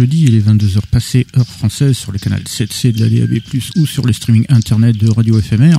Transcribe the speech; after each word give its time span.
Jeudi, 0.00 0.24
il 0.28 0.34
est 0.34 0.40
22h 0.40 0.80
passées, 0.90 1.26
heure 1.36 1.46
française, 1.46 1.94
sur 1.94 2.10
le 2.10 2.18
canal 2.18 2.40
7C 2.40 2.90
de 2.92 3.04
la 3.04 3.10
DAB+, 3.10 3.38
ou 3.76 3.84
sur 3.84 4.06
le 4.06 4.14
streaming 4.14 4.46
internet 4.48 4.96
de 4.96 5.10
Radio 5.10 5.38
FMR. 5.38 5.76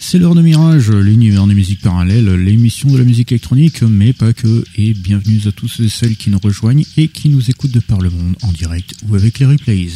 C'est 0.00 0.18
l'heure 0.18 0.34
de 0.34 0.42
Mirage, 0.42 0.90
l'univers 0.90 1.46
des 1.46 1.54
musiques 1.54 1.80
parallèles, 1.80 2.28
l'émission 2.34 2.90
de 2.90 2.98
la 2.98 3.04
musique 3.04 3.30
électronique, 3.30 3.82
mais 3.82 4.12
pas 4.12 4.32
que. 4.32 4.64
Et 4.74 4.94
bienvenue 4.94 5.42
à 5.46 5.52
tous 5.52 5.78
et 5.78 5.88
celles 5.88 6.16
qui 6.16 6.30
nous 6.30 6.40
rejoignent 6.40 6.84
et 6.96 7.06
qui 7.06 7.28
nous 7.28 7.50
écoutent 7.50 7.70
de 7.70 7.78
par 7.78 8.00
le 8.00 8.10
monde, 8.10 8.34
en 8.42 8.50
direct 8.50 8.94
ou 9.08 9.14
avec 9.14 9.38
les 9.38 9.46
replays. 9.46 9.86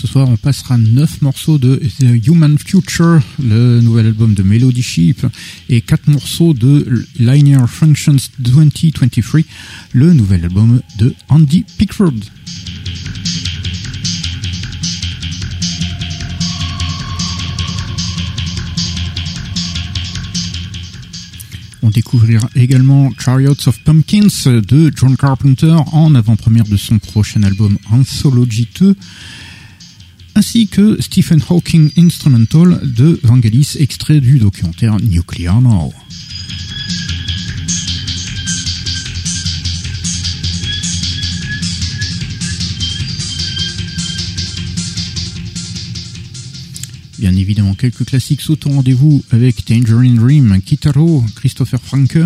Ce 0.00 0.06
soir, 0.06 0.28
on 0.28 0.36
passera 0.36 0.78
9 0.78 1.22
morceaux 1.22 1.58
de 1.58 1.82
The 1.98 2.24
Human 2.24 2.56
Future, 2.56 3.20
le 3.42 3.80
nouvel 3.80 4.06
album 4.06 4.32
de 4.32 4.44
Melody 4.44 4.80
Sheep, 4.80 5.26
et 5.68 5.80
4 5.80 6.06
morceaux 6.06 6.54
de 6.54 7.04
Linear 7.18 7.68
Functions 7.68 8.14
2023, 8.38 9.40
le 9.94 10.12
nouvel 10.12 10.44
album 10.44 10.80
de 11.00 11.12
Andy 11.28 11.64
Pickford. 11.78 12.12
On 21.82 21.90
découvrira 21.90 22.48
également 22.54 23.10
Chariots 23.18 23.66
of 23.66 23.82
Pumpkins 23.82 24.46
de 24.46 24.92
John 24.94 25.16
Carpenter 25.16 25.74
en 25.92 26.14
avant-première 26.14 26.66
de 26.66 26.76
son 26.76 27.00
prochain 27.00 27.42
album 27.42 27.78
Anthology 27.90 28.68
2 28.78 28.94
ainsi 30.38 30.68
que 30.68 31.02
Stephen 31.02 31.42
Hawking 31.50 31.90
Instrumental 31.98 32.80
de 32.84 33.18
Vangelis, 33.24 33.74
extrait 33.80 34.20
du 34.20 34.38
documentaire 34.38 34.96
Nuclear 35.00 35.60
Now. 35.60 35.92
Bien 47.18 47.34
évidemment, 47.34 47.74
quelques 47.74 48.04
classiques 48.04 48.40
sautent 48.40 48.66
au 48.66 48.70
rendez-vous 48.70 49.24
avec 49.32 49.64
Tangerine 49.64 50.14
Dream, 50.14 50.60
Kitaro, 50.64 51.24
Christopher 51.34 51.80
Franke, 51.82 52.18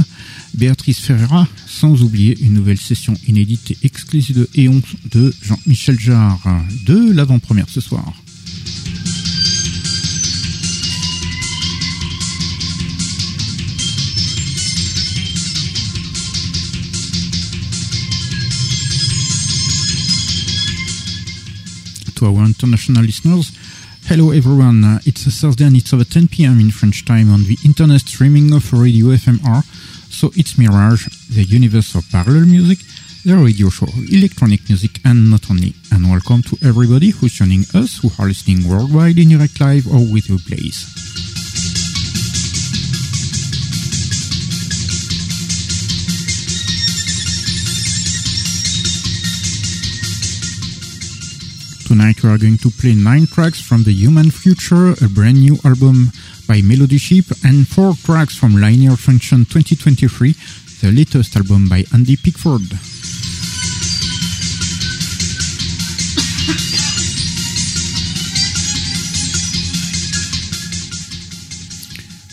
Béatrice 0.52 1.00
Ferreira, 1.00 1.48
sans 1.82 2.00
oublier 2.04 2.38
une 2.40 2.54
nouvelle 2.54 2.78
session 2.78 3.12
inédite 3.26 3.72
et 3.72 3.78
exclusive 3.82 4.36
de 4.38 4.48
Eon 4.56 4.80
de 5.10 5.34
Jean-Michel 5.42 5.98
Jarre, 5.98 6.38
de 6.86 7.10
l'avant-première 7.10 7.68
ce 7.68 7.80
soir. 7.80 8.12
To 22.14 22.26
our 22.26 22.44
international 22.44 23.04
listeners, 23.04 23.50
Hello 24.08 24.30
everyone, 24.30 25.00
it's 25.04 25.26
a 25.26 25.30
Thursday 25.30 25.64
and 25.64 25.74
it's 25.74 25.92
over 25.92 26.04
10 26.04 26.28
pm 26.28 26.60
in 26.60 26.70
French 26.70 27.04
time 27.04 27.28
on 27.32 27.42
the 27.42 27.56
internet 27.64 28.02
streaming 28.02 28.52
of 28.52 28.72
Radio 28.72 29.06
FMR. 29.06 29.64
So 30.22 30.30
it's 30.36 30.56
Mirage, 30.56 31.08
the 31.34 31.42
universe 31.42 31.96
of 31.96 32.08
parallel 32.12 32.46
music, 32.46 32.78
the 33.24 33.34
radio 33.34 33.68
show, 33.70 33.86
of 33.86 34.06
electronic 34.08 34.60
music 34.68 35.00
and 35.04 35.28
not 35.28 35.50
only. 35.50 35.74
And 35.90 36.08
welcome 36.08 36.42
to 36.42 36.56
everybody 36.62 37.10
who's 37.10 37.32
joining 37.32 37.62
us 37.74 37.98
who 37.98 38.08
are 38.22 38.28
listening 38.28 38.62
worldwide 38.70 39.18
in 39.18 39.30
direct 39.30 39.60
live 39.60 39.88
or 39.88 39.98
with 39.98 40.30
replays. 40.30 40.86
Tonight 51.88 52.22
we 52.22 52.30
are 52.30 52.38
going 52.38 52.58
to 52.58 52.70
play 52.70 52.94
nine 52.94 53.26
tracks 53.26 53.60
from 53.60 53.82
The 53.82 53.92
Human 53.92 54.30
Future, 54.30 54.92
a 55.04 55.08
brand 55.08 55.40
new 55.40 55.58
album 55.64 56.12
by 56.46 56.60
Melody 56.62 56.98
Sheep, 56.98 57.26
and 57.44 57.66
four 57.66 57.94
tracks 57.94 58.36
from 58.36 58.54
Linear 58.54 58.96
Function 58.96 59.44
2023, 59.44 60.34
the 60.80 60.92
latest 60.92 61.36
album 61.36 61.68
by 61.68 61.84
Andy 61.92 62.16
Pickford. 62.16 62.62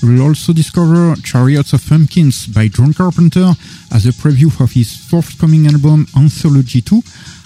We'll 0.01 0.21
also 0.21 0.53
discover 0.53 1.15
Chariots 1.23 1.73
of 1.73 1.85
Pumpkins 1.85 2.47
by 2.47 2.69
John 2.69 2.93
Carpenter 2.93 3.53
as 3.91 4.05
a 4.05 4.11
preview 4.11 4.47
of 4.61 4.71
his 4.71 4.95
forthcoming 4.95 5.67
album 5.67 6.07
Anthology 6.15 6.81
2, 6.81 7.01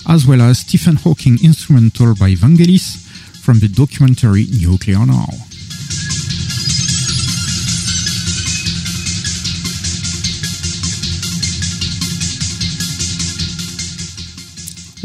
as 0.10 0.28
well 0.28 0.42
as 0.42 0.60
Stephen 0.60 0.98
Hawking 0.98 1.38
instrumental 1.44 2.14
by 2.16 2.36
Vangelis 2.36 3.04
from 3.44 3.60
the 3.60 3.68
documentary 3.68 4.46
Nuclear 4.52 5.06
Now. 5.06 5.28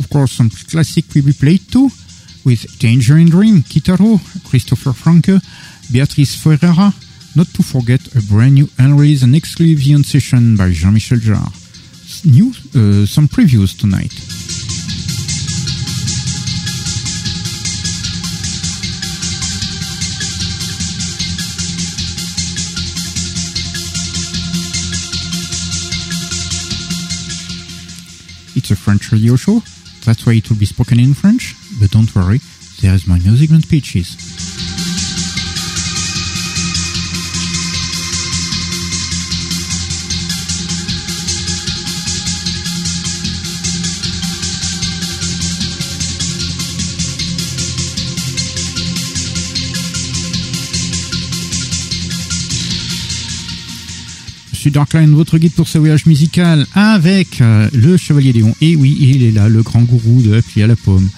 Of 0.08 0.12
course, 0.12 0.32
some 0.32 0.48
classic 0.48 1.04
will 1.14 1.26
be 1.26 1.34
played 1.34 1.70
too, 1.70 1.90
with 2.42 2.78
Danger 2.78 3.18
in 3.18 3.28
Dream, 3.28 3.60
Kitaro, 3.60 4.18
Christopher 4.48 4.94
Franke, 4.94 5.38
Beatrice 5.92 6.34
Ferreira, 6.34 6.94
not 7.36 7.46
to 7.48 7.62
forget 7.62 8.00
a 8.16 8.22
brand 8.22 8.54
new 8.54 8.70
unreleased 8.78 9.24
and 9.24 9.36
exclusive 9.36 10.06
session 10.06 10.56
by 10.56 10.70
Jean-Michel 10.70 11.18
Jarre. 11.18 11.52
New, 12.24 12.48
uh, 12.48 13.04
some 13.04 13.28
previews 13.28 13.78
tonight. 13.78 14.14
It's 28.56 28.70
a 28.70 28.76
French 28.76 29.12
radio 29.12 29.36
show, 29.36 29.62
that's 30.08 30.24
why 30.24 30.32
it 30.32 30.48
will 30.48 30.56
be 30.56 30.64
spoken 30.64 30.98
in 30.98 31.12
French, 31.12 31.54
but 31.78 31.90
don't 31.90 32.14
worry, 32.16 32.40
there 32.80 32.94
is 32.94 33.06
my 33.06 33.18
music 33.18 33.50
and 33.50 33.68
pitches. 33.68 34.67
Darkline, 54.70 55.14
votre 55.14 55.38
guide 55.38 55.52
pour 55.52 55.68
ce 55.68 55.78
voyage 55.78 56.06
musical 56.06 56.66
avec 56.74 57.40
euh, 57.40 57.68
le 57.72 57.96
Chevalier 57.96 58.32
Léon. 58.32 58.54
Et 58.60 58.76
oui, 58.76 58.96
il 59.00 59.22
est 59.24 59.32
là, 59.32 59.48
le 59.48 59.62
grand 59.62 59.82
gourou 59.82 60.22
de 60.22 60.34
Appli 60.36 60.62
à 60.62 60.66
la 60.66 60.76
pomme. 60.76 61.08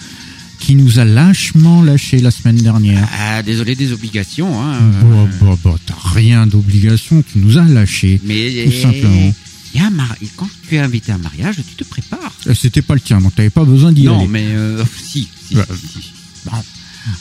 qui 0.59 0.75
nous 0.75 0.99
a 0.99 1.05
lâchement 1.05 1.81
lâché 1.81 2.19
la 2.19 2.29
semaine 2.29 2.57
dernière. 2.57 3.07
Ah, 3.19 3.41
désolé 3.41 3.75
des 3.75 3.93
obligations. 3.93 4.61
Hein. 4.61 4.77
Bah, 5.01 5.27
bah, 5.41 5.57
bah, 5.63 5.75
t'as 5.87 5.95
rien 6.13 6.45
d'obligation, 6.45 7.23
tu 7.23 7.39
nous 7.39 7.57
as 7.57 7.65
lâché. 7.65 8.21
Mais 8.23 8.65
tout 8.65 8.71
simplement. 8.79 9.33
il 9.73 9.79
y 9.81 9.83
a 9.83 9.87
un 9.87 9.89
mari- 9.89 10.29
quand 10.35 10.47
tu 10.69 10.75
es 10.75 10.79
invité 10.79 11.11
à 11.11 11.15
un 11.15 11.17
mariage, 11.17 11.55
tu 11.67 11.75
te 11.75 11.83
prépares. 11.83 12.33
Euh, 12.47 12.53
C'était 12.53 12.83
pas 12.83 12.93
le 12.93 12.99
tien, 12.99 13.19
donc 13.19 13.33
t'avais 13.33 13.49
pas 13.49 13.63
besoin 13.65 13.91
d'y 13.91 14.03
Non, 14.03 14.19
aller. 14.19 14.27
mais 14.27 14.45
euh, 14.51 14.83
si. 15.03 15.27
si, 15.49 15.55
si. 15.55 16.11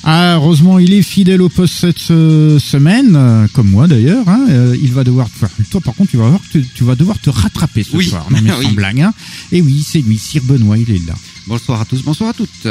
Ah, 0.04 0.34
heureusement, 0.36 0.78
il 0.78 0.92
est 0.92 1.02
fidèle 1.02 1.40
au 1.42 1.48
poste 1.48 1.74
cette 1.74 2.10
euh, 2.10 2.58
semaine, 2.58 3.14
euh, 3.16 3.46
comme 3.52 3.68
moi 3.70 3.86
d'ailleurs. 3.88 4.28
hein. 4.28 4.46
Euh, 4.50 4.76
il 4.80 4.92
va 4.92 5.04
devoir, 5.04 5.26
enfin, 5.34 5.48
toi 5.70 5.80
par 5.80 5.94
contre, 5.94 6.10
tu 6.10 6.16
vas 6.16 6.28
voir, 6.28 6.40
que 6.52 6.58
tu, 6.58 6.66
tu 6.74 6.84
vas 6.84 6.94
devoir 6.94 7.18
te 7.18 7.30
rattraper 7.30 7.82
ce 7.82 7.96
Oui. 7.96 8.06
soir. 8.08 8.26
Non 8.30 8.38
mais 8.42 8.50
Oui. 8.58 8.64
sans 8.64 8.72
blague. 8.72 9.00
Hein. 9.00 9.12
Et 9.52 9.62
oui, 9.62 9.84
c'est 9.86 10.00
lui, 10.00 10.18
Sir 10.18 10.42
Benoît, 10.44 10.76
il 10.78 10.90
est 10.90 11.06
là. 11.06 11.14
Bonsoir 11.46 11.80
à 11.80 11.84
tous, 11.84 12.02
bonsoir 12.02 12.30
à 12.30 12.32
toutes. 12.32 12.68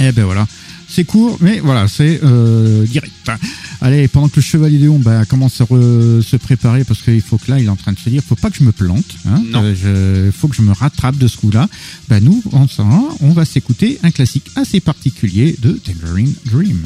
Eh 0.00 0.12
ben 0.12 0.24
voilà, 0.24 0.46
c'est 0.88 1.04
court, 1.04 1.36
mais 1.40 1.60
voilà, 1.60 1.86
c'est 1.88 2.20
euh, 2.24 2.84
direct. 2.86 3.12
Allez, 3.80 4.08
pendant 4.08 4.28
que 4.28 4.36
le 4.36 4.42
chevalier 4.42 4.78
Léon 4.78 4.98
bah, 4.98 5.24
commence 5.26 5.60
à 5.60 5.64
re- 5.64 6.22
se 6.22 6.36
préparer, 6.36 6.82
parce 6.84 7.02
qu'il 7.02 7.20
faut 7.20 7.36
que 7.38 7.50
là, 7.50 7.58
il 7.60 7.66
est 7.66 7.68
en 7.68 7.76
train 7.76 7.92
de 7.92 7.98
se 7.98 8.08
dire, 8.08 8.22
faut 8.26 8.34
pas 8.36 8.50
que 8.50 8.56
je 8.58 8.64
me 8.64 8.72
plante, 8.72 9.04
hein, 9.26 9.42
Non. 9.50 9.62
euh, 9.64 10.32
faut 10.32 10.48
que 10.48 10.56
je 10.56 10.62
me 10.62 10.72
rattrape 10.72 11.16
de 11.18 11.28
ce 11.28 11.36
coup-là. 11.36 11.68
Bah 12.08 12.20
nous, 12.20 12.42
en 12.52 12.66
ce 12.66 12.82
moment, 12.82 13.08
on 13.20 13.30
va 13.32 13.44
s'écouter 13.44 13.98
un 14.02 14.10
classique 14.10 14.46
assez 14.56 14.80
particulier 14.80 15.56
de 15.62 15.72
Tangerine 15.72 16.32
Dream. 16.46 16.82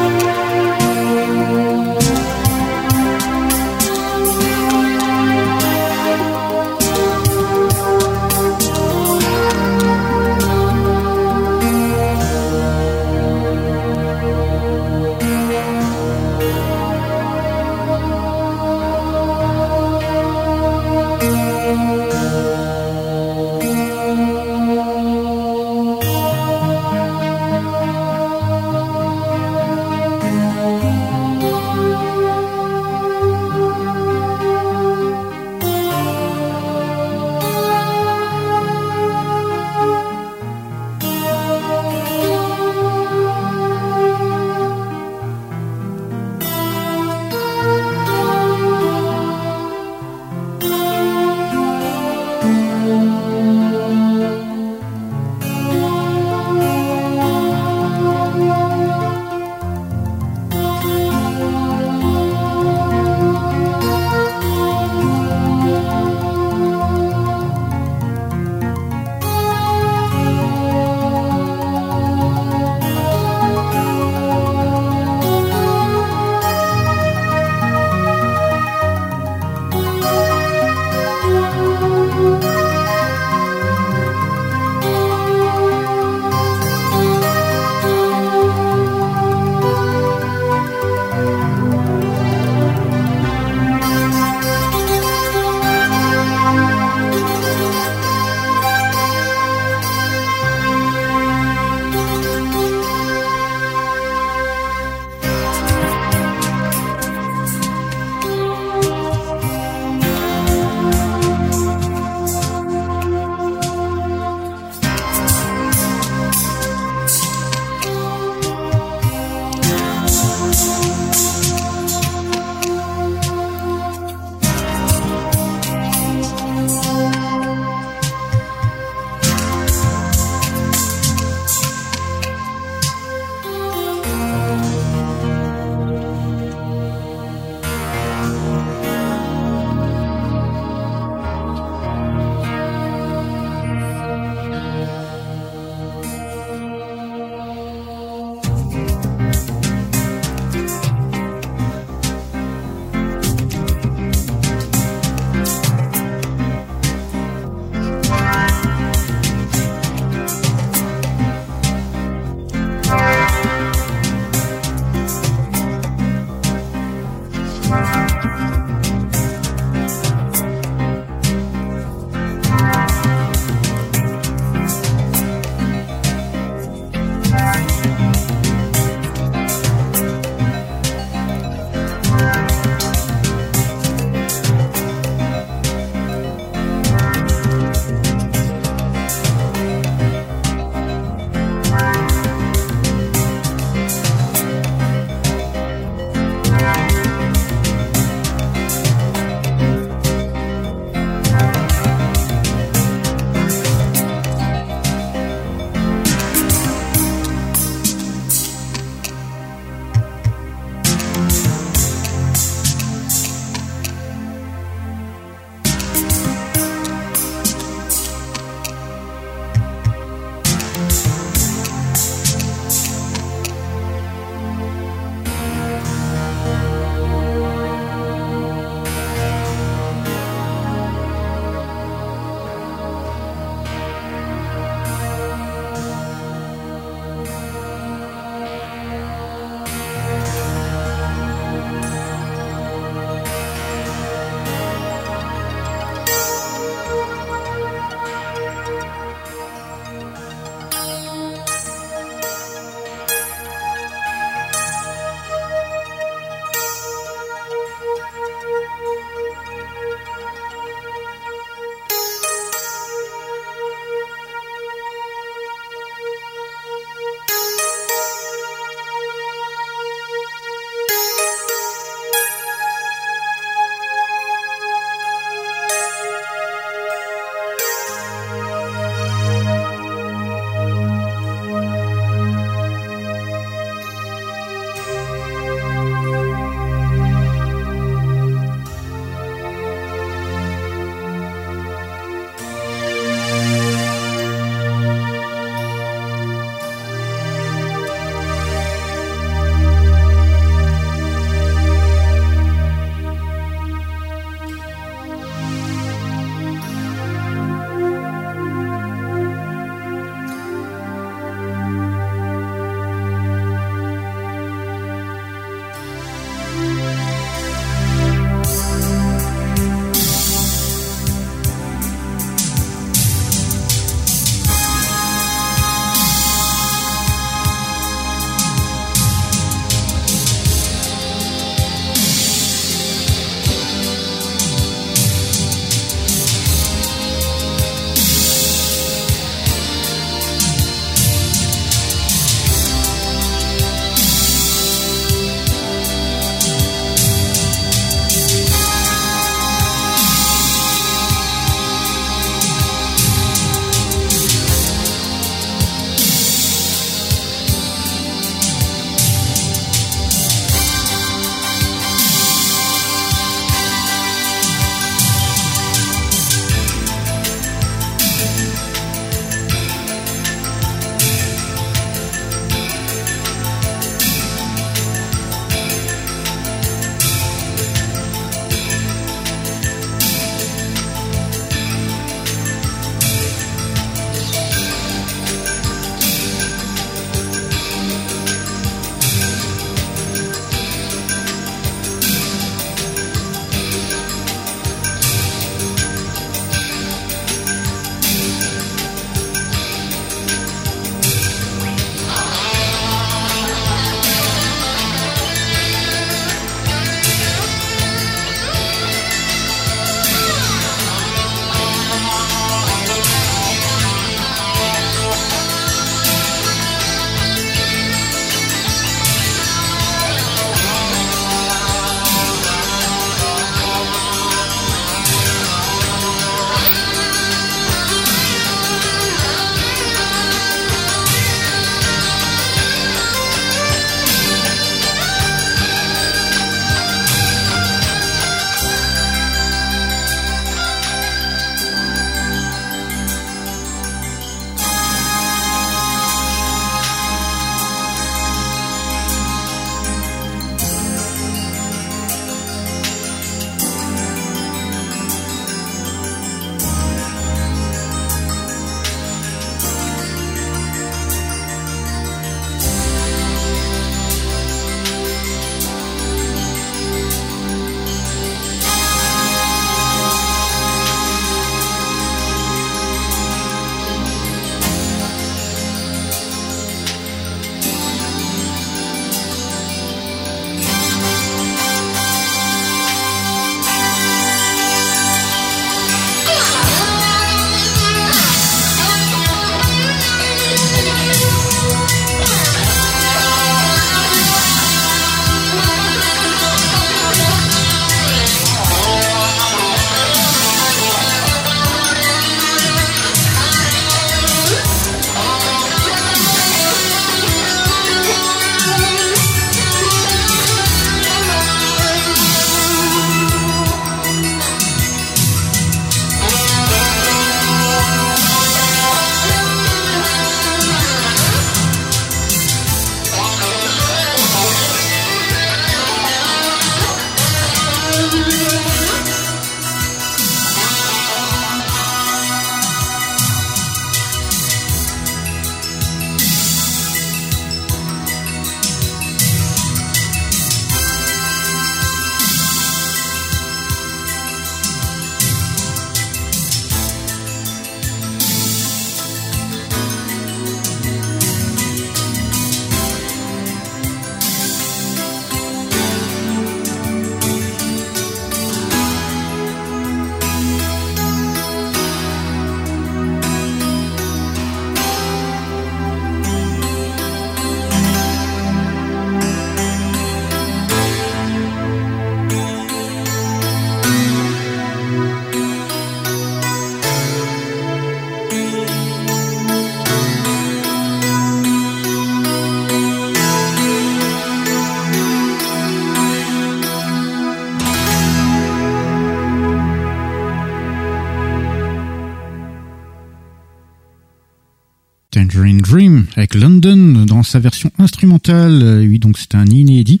Sa 597.30 597.38
version 597.38 597.70
instrumentale. 597.78 598.60
Euh, 598.62 598.86
oui, 598.86 598.98
donc 598.98 599.16
c'est 599.18 599.34
un 599.34 599.46
inédit. 599.46 600.00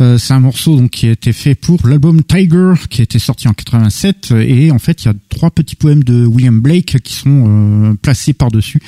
Euh, 0.00 0.16
c'est 0.16 0.32
un 0.32 0.40
morceau 0.40 0.76
donc 0.76 0.90
qui 0.90 1.08
a 1.08 1.10
été 1.10 1.32
fait 1.32 1.54
pour 1.54 1.86
l'album 1.86 2.22
Tiger 2.22 2.74
qui 2.88 3.00
a 3.00 3.04
été 3.04 3.18
sorti 3.18 3.48
en 3.48 3.52
87 3.52 4.32
et 4.32 4.70
en 4.70 4.78
fait 4.78 5.02
il 5.02 5.06
y 5.06 5.08
a 5.10 5.14
trois 5.28 5.50
petits 5.50 5.76
poèmes 5.76 6.04
de 6.04 6.24
William 6.24 6.60
Blake 6.60 6.98
qui 7.02 7.14
sont 7.14 7.44
euh, 7.46 7.94
placés 7.94 8.32
par 8.32 8.50
dessus, 8.50 8.80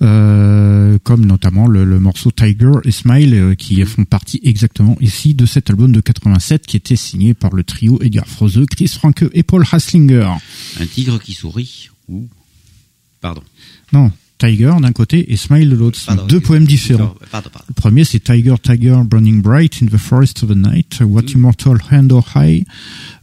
comme 0.00 1.24
notamment 1.24 1.66
le, 1.66 1.84
le, 1.84 2.00
morceau 2.00 2.30
Tiger 2.30 2.72
et 2.84 2.90
Smile 2.90 3.54
qui 3.56 3.84
font 3.84 4.04
partie 4.04 4.40
exactement 4.42 4.96
ici 5.00 5.34
de 5.34 5.46
cet 5.46 5.70
album 5.70 5.92
de 5.92 6.00
87 6.00 6.66
qui 6.66 6.76
était 6.76 6.96
signé 6.96 7.34
par 7.34 7.54
le 7.54 7.62
trio 7.62 7.98
Edgar 8.02 8.26
Froese, 8.26 8.64
Chris 8.70 8.88
Franke 8.88 9.24
et 9.32 9.42
Paul 9.42 9.64
Haslinger. 9.70 10.32
Un 10.80 10.86
tigre 10.86 11.20
qui 11.20 11.32
sourit 11.32 11.90
ou 12.08 12.28
pardon. 13.20 13.42
Non, 13.92 14.10
Tiger 14.38 14.72
d'un 14.80 14.92
côté 14.92 15.32
et 15.32 15.36
Smile 15.36 15.68
de 15.68 15.74
l'autre. 15.74 15.98
deux 16.28 16.40
poèmes 16.40 16.64
différents. 16.64 17.14
Le 17.32 17.74
premier, 17.74 18.04
c'est 18.04 18.20
Tiger, 18.20 18.54
Tiger, 18.62 19.00
Burning 19.04 19.42
Bright 19.42 19.82
in 19.82 19.86
the 19.86 19.98
Forest 19.98 20.44
of 20.44 20.50
the 20.50 20.56
Night, 20.56 21.00
What 21.00 21.22
mm. 21.22 21.34
Immortal 21.34 21.78
Hand 21.90 22.12
or 22.12 22.24
High 22.34 22.64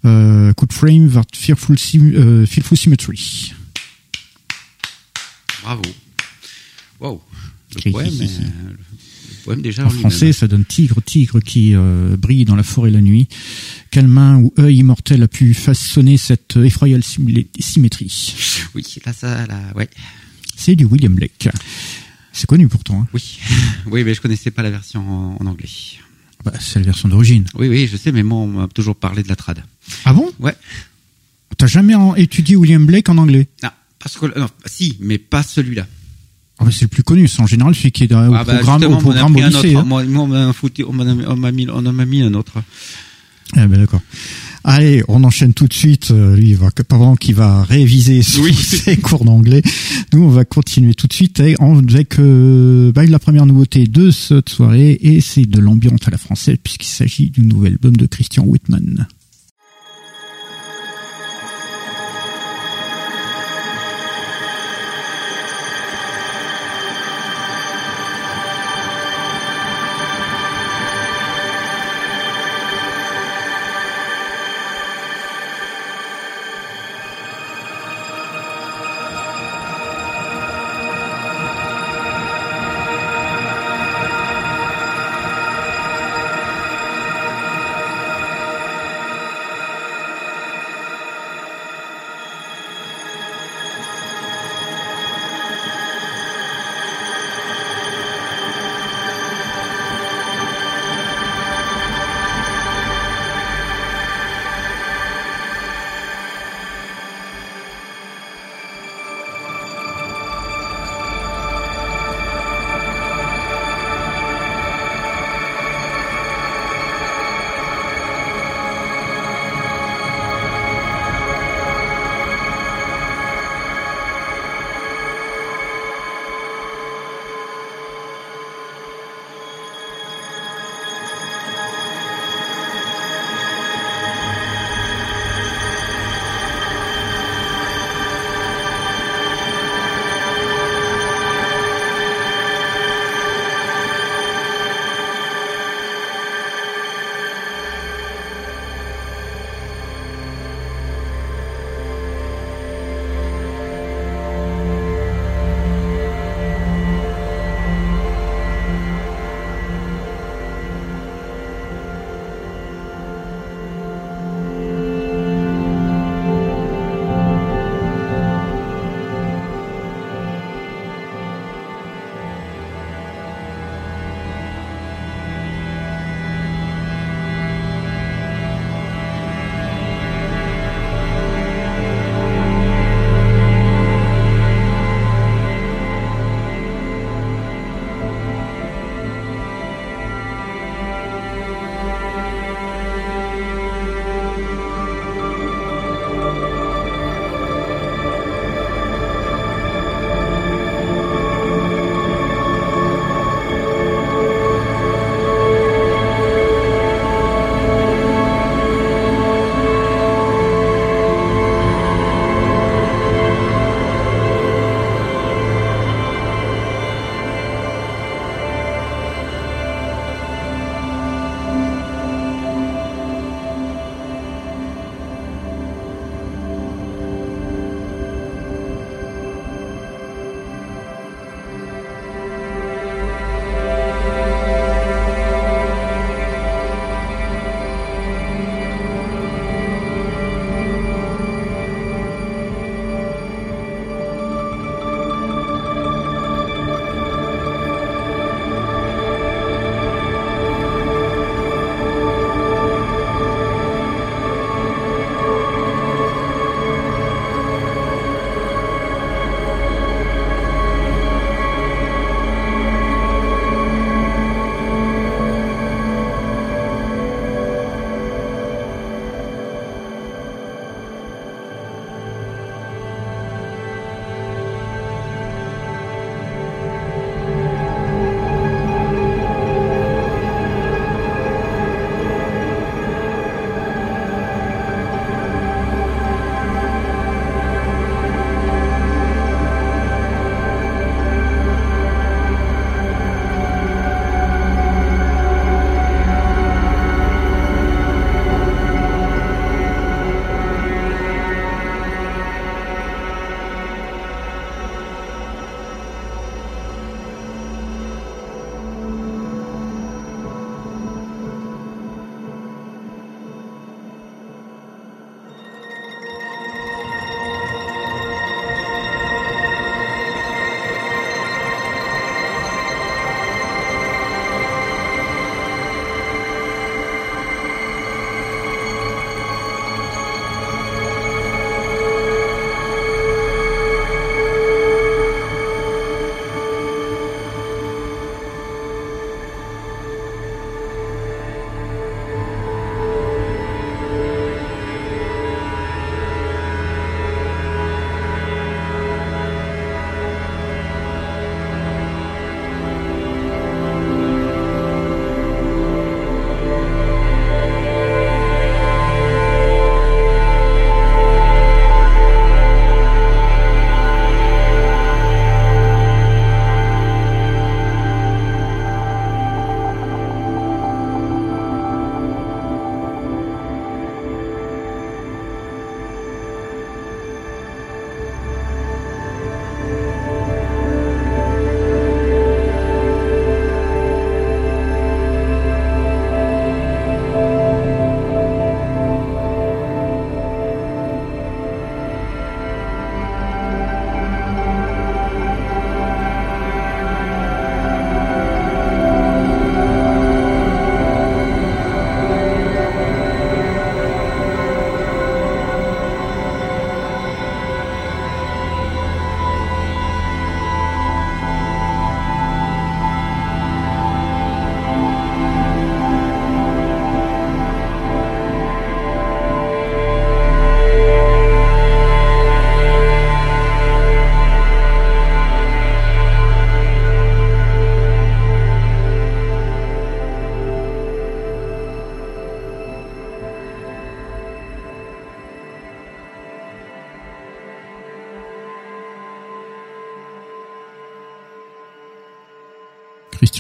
uh, 0.04 0.54
Could 0.56 0.73
Frame 0.73 1.10
That 1.10 1.28
Fearful, 1.34 1.75
uh, 1.75 2.45
fearful 2.45 2.78
Symmetry. 2.78 3.54
Bravo. 5.63 5.84
Wow. 6.99 7.21
Le 7.75 7.91
poème, 7.91 8.13
le 8.19 9.43
poème 9.43 9.62
déjà 9.62 9.86
en 9.86 9.89
français, 9.89 10.32
ça 10.32 10.47
donne 10.47 10.65
tigre, 10.65 11.01
tigre 11.01 11.39
qui 11.39 11.73
euh, 11.73 12.15
brille 12.17 12.45
dans 12.45 12.56
la 12.56 12.63
forêt 12.63 12.91
la 12.91 13.01
nuit. 13.01 13.28
Quelle 13.91 14.08
main 14.08 14.38
ou 14.38 14.54
œil 14.60 14.78
immortel 14.78 15.23
a 15.23 15.28
pu 15.28 15.54
façonner 15.54 16.17
cette 16.17 16.58
effroyable 16.58 17.04
symétrie 17.04 18.36
Oui, 18.75 18.86
là, 19.06 19.13
ça, 19.13 19.45
là, 19.47 19.60
ouais. 19.75 19.89
C'est 20.55 20.75
du 20.75 20.85
William 20.85 21.13
Blake. 21.13 21.49
C'est 22.33 22.47
connu 22.47 22.67
pourtant. 22.67 23.01
Hein. 23.01 23.07
Oui, 23.13 23.39
oui, 23.87 24.03
mais 24.03 24.13
je 24.13 24.21
connaissais 24.21 24.51
pas 24.51 24.61
la 24.63 24.69
version 24.69 25.37
en, 25.39 25.45
anglais. 25.45 25.69
Bah, 26.43 26.51
c'est 26.59 26.79
la 26.79 26.85
version 26.85 27.07
d'origine. 27.07 27.45
Oui, 27.55 27.69
oui, 27.69 27.87
je 27.87 27.97
sais, 27.97 28.11
mais 28.11 28.23
moi, 28.23 28.39
on 28.39 28.47
m'a 28.47 28.67
toujours 28.67 28.95
parlé 28.95 29.23
de 29.23 29.29
la 29.29 29.35
trad. 29.35 29.63
Ah 30.03 30.13
bon? 30.13 30.31
Ouais. 30.39 30.55
T'as 31.57 31.67
jamais 31.67 31.93
étudié 32.17 32.55
William 32.55 32.85
Blake 32.85 33.07
en 33.09 33.17
anglais? 33.17 33.47
Non, 33.63 33.69
parce 33.99 34.17
que 34.17 34.37
non, 34.37 34.49
si, 34.65 34.97
mais 34.99 35.17
pas 35.17 35.43
celui-là. 35.43 35.87
Ah 36.59 36.65
c'est 36.71 36.83
le 36.83 36.87
plus 36.87 37.03
connu, 37.03 37.27
c'est 37.27 37.41
en 37.41 37.47
général 37.47 37.75
celui 37.75 37.91
qui 37.91 38.05
est 38.05 38.07
dans, 38.07 38.29
au, 38.29 38.33
ah 38.33 38.43
bah, 38.43 38.55
programme, 38.55 38.83
au 38.93 38.97
programme 38.97 39.35
au 39.35 39.39
lycée. 39.39 39.75
Hein. 39.75 39.83
Moi, 39.83 40.03
on 40.03 41.35
m'a 41.35 41.51
mis, 41.51 41.69
on 41.69 41.81
mis 41.81 42.21
un 42.21 42.33
autre. 42.33 42.53
Ah 43.55 43.67
ben 43.67 43.77
d'accord. 43.79 44.01
Allez, 44.67 45.04
on 45.08 45.23
enchaîne 45.23 45.54
tout 45.54 45.67
de 45.67 45.73
suite. 45.73 46.10
Euh, 46.10 46.36
lui, 46.36 46.49
il 46.49 46.56
va 46.56 46.71
pendant 46.88 47.15
qu'il 47.15 47.36
va 47.36 47.62
réviser 47.62 48.23
ses 48.23 48.97
cours 49.01 49.23
d'anglais, 49.23 49.62
nous 50.12 50.23
on 50.23 50.30
va 50.30 50.43
continuer 50.43 50.95
tout 50.95 51.06
de 51.06 51.13
suite 51.13 51.39
avec 51.39 52.19
euh, 52.19 52.91
bah, 52.91 53.06
la 53.06 53.19
première 53.19 53.45
nouveauté 53.45 53.86
de 53.86 54.10
cette 54.10 54.49
soirée 54.49 54.97
et 55.01 55.21
c'est 55.21 55.45
de 55.45 55.60
l'ambiance 55.60 55.99
à 56.08 56.12
la 56.12 56.17
française 56.17 56.58
puisqu'il 56.63 56.88
s'agit 56.88 57.30
du 57.30 57.41
nouvel 57.41 57.73
album 57.73 57.95
de 57.95 58.08
Christian 58.08 58.43
Whitman. 58.43 59.08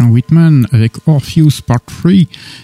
Christian 0.05 0.09
Whitman 0.11 0.67
avec 0.71 0.93
Orpheus 1.07 1.61
Part 1.65 1.83
3, 1.85 2.11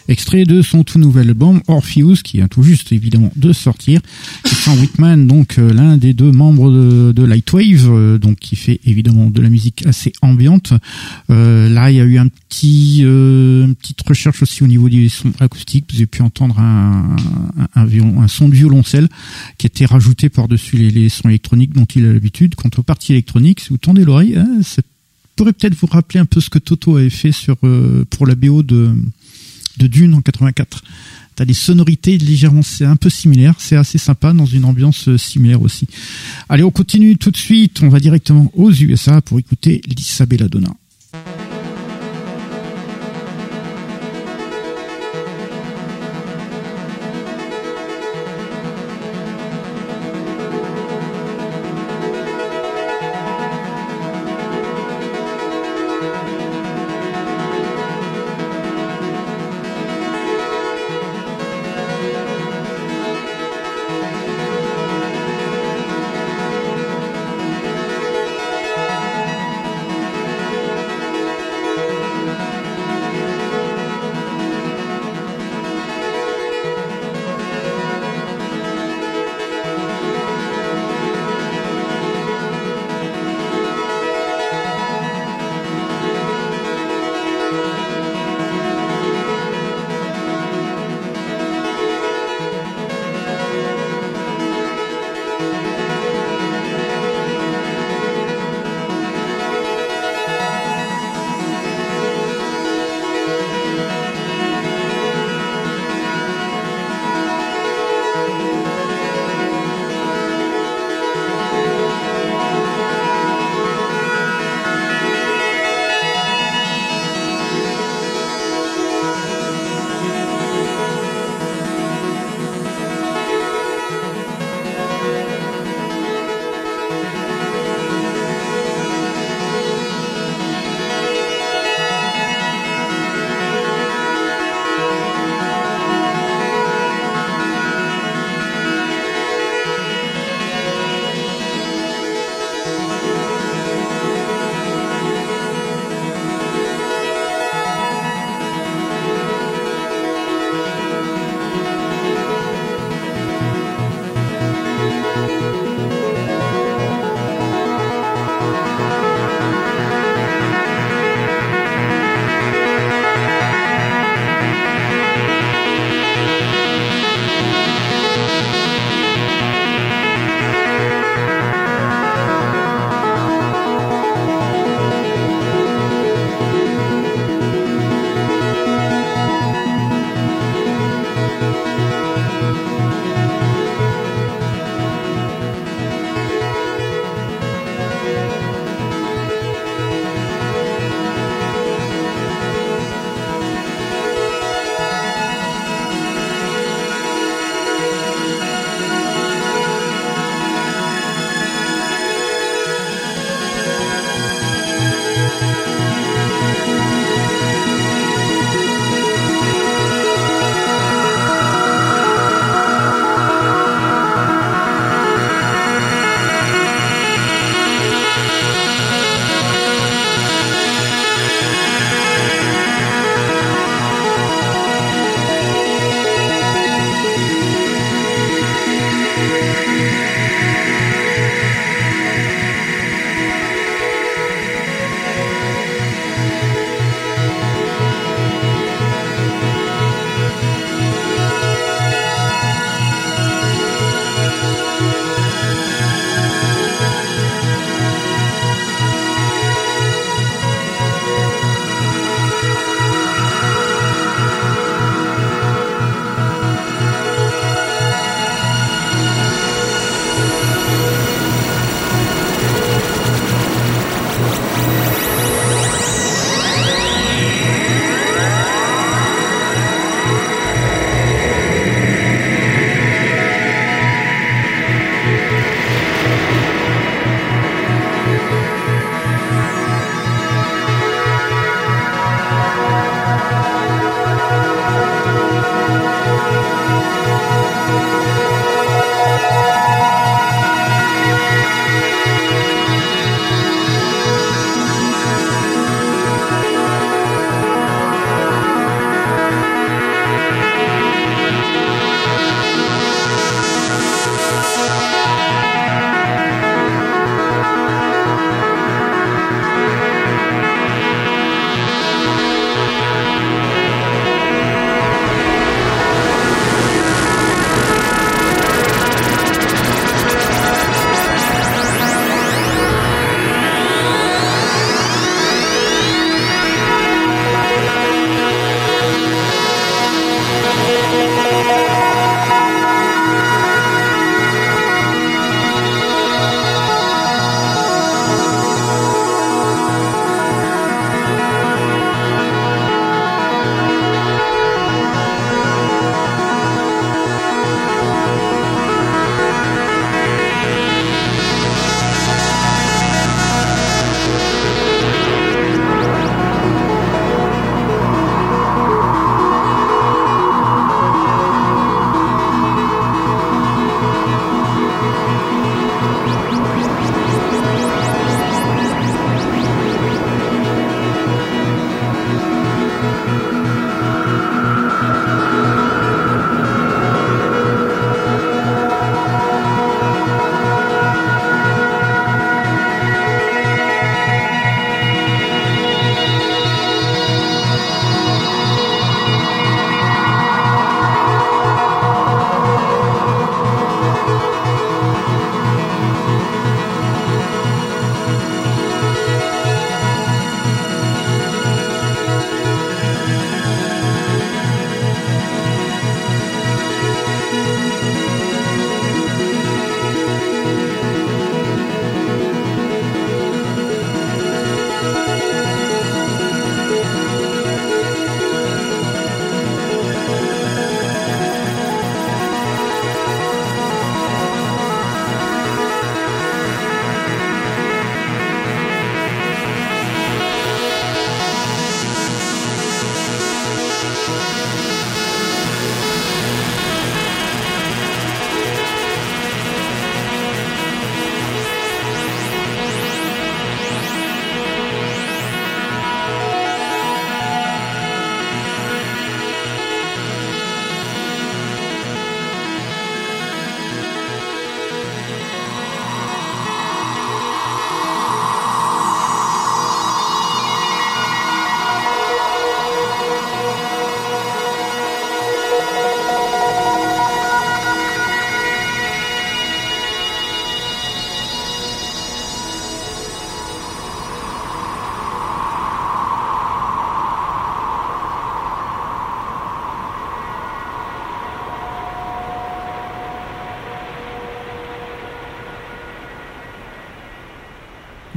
extrait 0.08 0.44
de 0.44 0.62
son 0.62 0.84
tout 0.84 1.00
nouvel 1.00 1.30
album 1.30 1.62
Orpheus 1.68 2.22
qui 2.24 2.38
vient 2.38 2.48
tout 2.48 2.62
juste 2.62 2.92
évidemment 2.92 3.32
de 3.36 3.52
sortir. 3.52 4.00
Christian 4.44 4.76
Whitman, 4.76 5.28
donc 5.28 5.58
euh, 5.58 5.74
l'un 5.74 5.98
des 5.98 6.14
deux 6.14 6.32
membres 6.32 6.72
de, 6.72 7.24
Lightwave, 7.24 7.90
euh, 7.90 8.18
donc 8.18 8.38
qui 8.38 8.56
fait 8.56 8.80
évidemment 8.86 9.30
de 9.30 9.42
la 9.42 9.50
musique 9.50 9.86
assez 9.88 10.14
ambiante. 10.22 10.74
Euh, 11.30 11.70
là, 11.70 11.90
il 11.90 11.98
y 11.98 12.02
a 12.02 12.04
eu 12.04 12.18
un 12.20 12.28
petit, 12.28 13.02
une 13.02 13.76
petite 13.76 14.02
recherche 14.08 14.44
aussi 14.44 14.64
au 14.64 14.68
niveau 14.68 14.90
des 14.90 15.10
sons 15.10 15.34
acoustiques. 15.40 15.86
Vous 15.92 15.98
avez 15.98 16.08
pu 16.08 16.22
entendre 16.22 16.60
un, 16.60 17.16
un, 17.76 17.88
un, 18.22 18.28
son 18.28 18.50
de 18.50 18.56
violoncelle 18.56 19.08
qui 19.58 19.66
était 19.68 19.86
rajouté 19.86 20.30
par-dessus 20.30 20.78
les, 20.78 21.10
sons 21.10 21.30
électroniques 21.30 21.74
dont 21.74 21.86
il 21.86 22.06
a 22.06 22.14
l'habitude. 22.14 22.56
Quant 22.56 22.70
aux 22.78 22.84
parties 22.84 23.14
électroniques, 23.14 23.62
si 23.62 23.70
vous 23.70 23.78
tendez 23.78 24.04
l'oreille, 24.06 24.38
hein, 24.38 24.60
pourrait 25.42 25.54
peut-être 25.54 25.74
vous 25.74 25.88
rappeler 25.88 26.20
un 26.20 26.26
peu 26.26 26.40
ce 26.40 26.52
que 26.52 26.60
Toto 26.60 26.98
avait 26.98 27.10
fait 27.10 27.32
sur 27.32 27.58
euh, 27.64 28.06
pour 28.12 28.28
la 28.28 28.36
BO 28.36 28.62
de 28.62 28.94
de 29.78 29.88
Dune 29.88 30.14
en 30.14 30.22
84. 30.22 30.84
T'as 31.34 31.46
des 31.46 31.56
sonorités 31.56 32.20
légèrement, 32.20 32.62
c'est 32.62 32.86
un 32.86 32.96
peu 32.96 33.10
similaire, 33.10 33.56
c'est 33.58 33.76
assez 33.76 33.98
sympa 33.98 34.34
dans 34.34 34.46
une 34.46 34.66
ambiance 34.66 35.08
euh, 35.08 35.18
similaire 35.18 35.64
aussi. 35.64 35.88
Allez, 36.48 36.62
on 36.62 36.70
continue 36.70 37.18
tout 37.18 37.32
de 37.32 37.38
suite, 37.38 37.82
on 37.82 37.90
va 37.90 38.00
directement 38.00 38.52
aux 38.54 38.72
USA 38.72 39.20
pour 39.22 39.40
écouter 39.40 39.82
Lisa 39.88 40.28
Belladonna. 40.28 40.76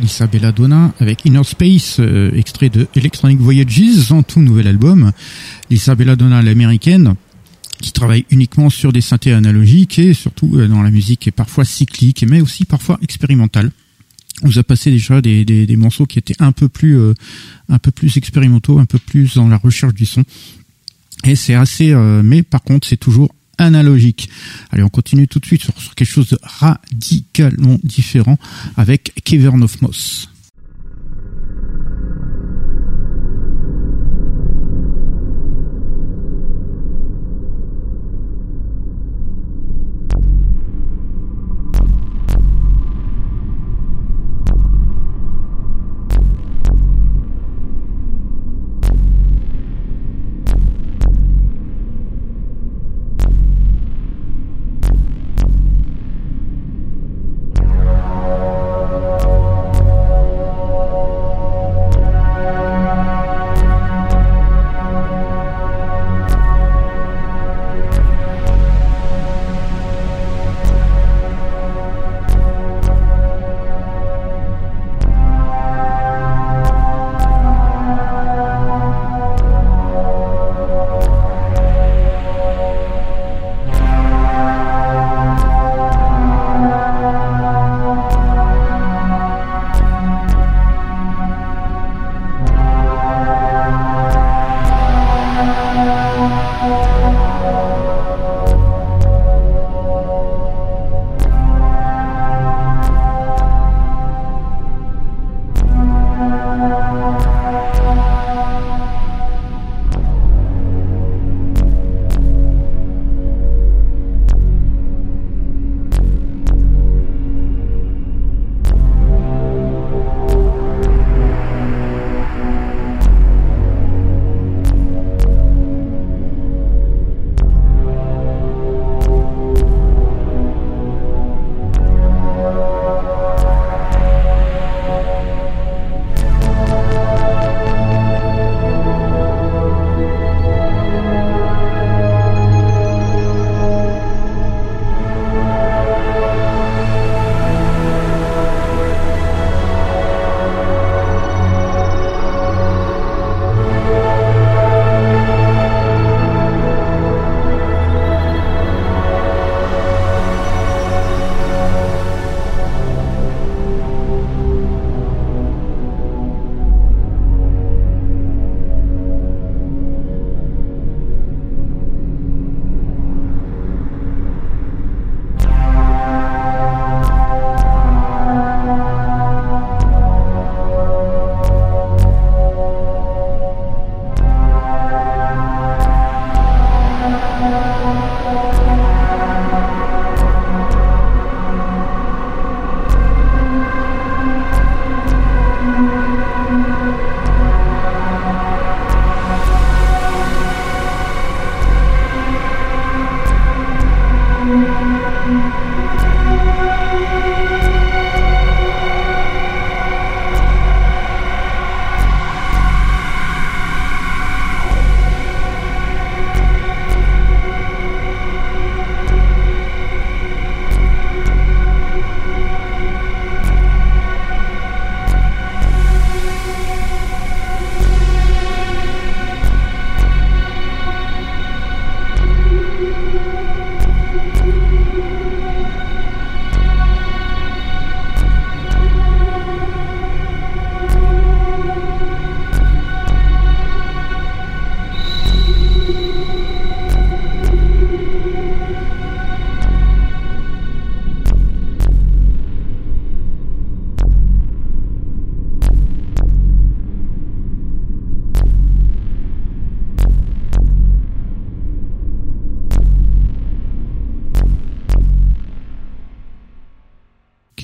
Lisa 0.04 0.26
Belladonna 0.26 0.92
avec 1.00 1.24
Inner 1.24 1.44
Space, 1.44 1.96
euh, 1.98 2.30
extrait 2.36 2.68
de 2.68 2.86
Electronic 2.94 3.40
Voyages, 3.40 4.02
son 4.06 4.22
tout 4.22 4.42
nouvel 4.42 4.66
album. 4.66 5.12
Lisa 5.70 5.94
Belladonna, 5.94 6.42
l'américaine, 6.42 7.14
qui 7.80 7.90
travaille 7.90 8.26
uniquement 8.30 8.68
sur 8.68 8.92
des 8.92 9.00
synthés 9.00 9.32
analogiques 9.32 9.98
et 9.98 10.12
surtout 10.12 10.50
euh, 10.56 10.68
dans 10.68 10.82
la 10.82 10.90
musique 10.90 11.26
est 11.26 11.30
parfois 11.30 11.64
cyclique, 11.64 12.22
mais 12.28 12.42
aussi 12.42 12.66
parfois 12.66 12.98
expérimentale. 13.00 13.70
On 14.42 14.48
vous 14.48 14.58
a 14.58 14.62
passé 14.62 14.90
déjà 14.90 15.22
des, 15.22 15.76
morceaux 15.78 16.04
qui 16.04 16.18
étaient 16.18 16.36
un 16.38 16.52
peu 16.52 16.68
plus 16.68 16.98
euh, 16.98 17.14
un 17.70 17.78
peu 17.78 17.90
plus 17.90 18.18
expérimentaux, 18.18 18.78
un 18.78 18.84
peu 18.84 18.98
plus 18.98 19.36
dans 19.36 19.48
la 19.48 19.56
recherche 19.56 19.94
du 19.94 20.04
son. 20.04 20.22
Et 21.24 21.34
c'est 21.34 21.54
assez, 21.54 21.94
mais 22.22 22.42
par 22.42 22.62
contre 22.62 22.86
c'est 22.86 22.98
toujours 22.98 23.34
analogique. 23.58 24.28
Allez, 24.70 24.82
on 24.82 24.88
continue 24.88 25.28
tout 25.28 25.38
de 25.38 25.46
suite 25.46 25.62
sur, 25.62 25.94
quelque 25.94 26.08
chose 26.08 26.28
de 26.28 26.38
radicalement 26.42 27.78
différent 27.82 28.38
avec 28.76 29.12
Cavern 29.24 29.62
of 29.62 29.80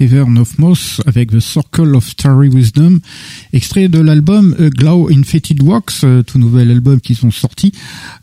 Of 0.00 0.58
Moss 0.58 1.02
avec 1.04 1.30
The 1.30 1.40
Circle 1.40 1.94
of 1.94 2.08
Starry 2.08 2.48
Wisdom, 2.48 3.00
extrait 3.52 3.88
de 3.88 3.98
l'album 3.98 4.56
Glow 4.58 5.10
Infected 5.10 5.62
Wax, 5.62 6.04
euh, 6.04 6.22
tout 6.22 6.38
nouvel 6.38 6.70
album 6.70 7.02
qui 7.02 7.14
sont 7.14 7.30
sortis. 7.30 7.72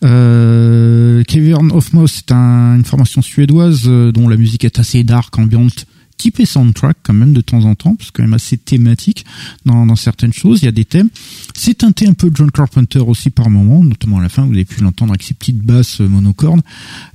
Euh, 0.03 1.23
Cavern 1.25 1.71
of 1.71 1.93
Moss 1.93 2.23
c'est 2.27 2.31
une 2.31 2.83
formation 2.83 3.21
suédoise 3.21 3.83
euh, 3.85 4.11
dont 4.11 4.27
la 4.27 4.37
musique 4.37 4.65
est 4.65 4.79
assez 4.79 5.03
dark, 5.03 5.37
ambiante, 5.37 5.85
typé 6.17 6.45
soundtrack 6.45 6.97
quand 7.03 7.13
même 7.13 7.33
de 7.33 7.41
temps 7.41 7.63
en 7.65 7.75
temps, 7.75 7.95
parce 7.95 8.11
que 8.11 8.17
quand 8.17 8.23
même 8.23 8.33
assez 8.33 8.57
thématique 8.57 9.25
dans, 9.65 9.85
dans 9.85 9.95
certaines 9.95 10.33
choses. 10.33 10.61
Il 10.61 10.65
y 10.65 10.67
a 10.67 10.71
des 10.71 10.85
thèmes. 10.85 11.09
C'est 11.55 11.79
teinté 11.79 12.07
un 12.07 12.13
peu 12.13 12.31
John 12.33 12.51
Carpenter 12.51 12.99
aussi 12.99 13.29
par 13.29 13.49
moment, 13.49 13.83
notamment 13.83 14.19
à 14.19 14.21
la 14.21 14.29
fin. 14.29 14.45
Vous 14.45 14.53
avez 14.53 14.65
pu 14.65 14.81
l'entendre 14.81 15.11
avec 15.11 15.23
ses 15.23 15.33
petites 15.33 15.61
basses 15.61 16.01
euh, 16.01 16.07
monocordes. 16.07 16.61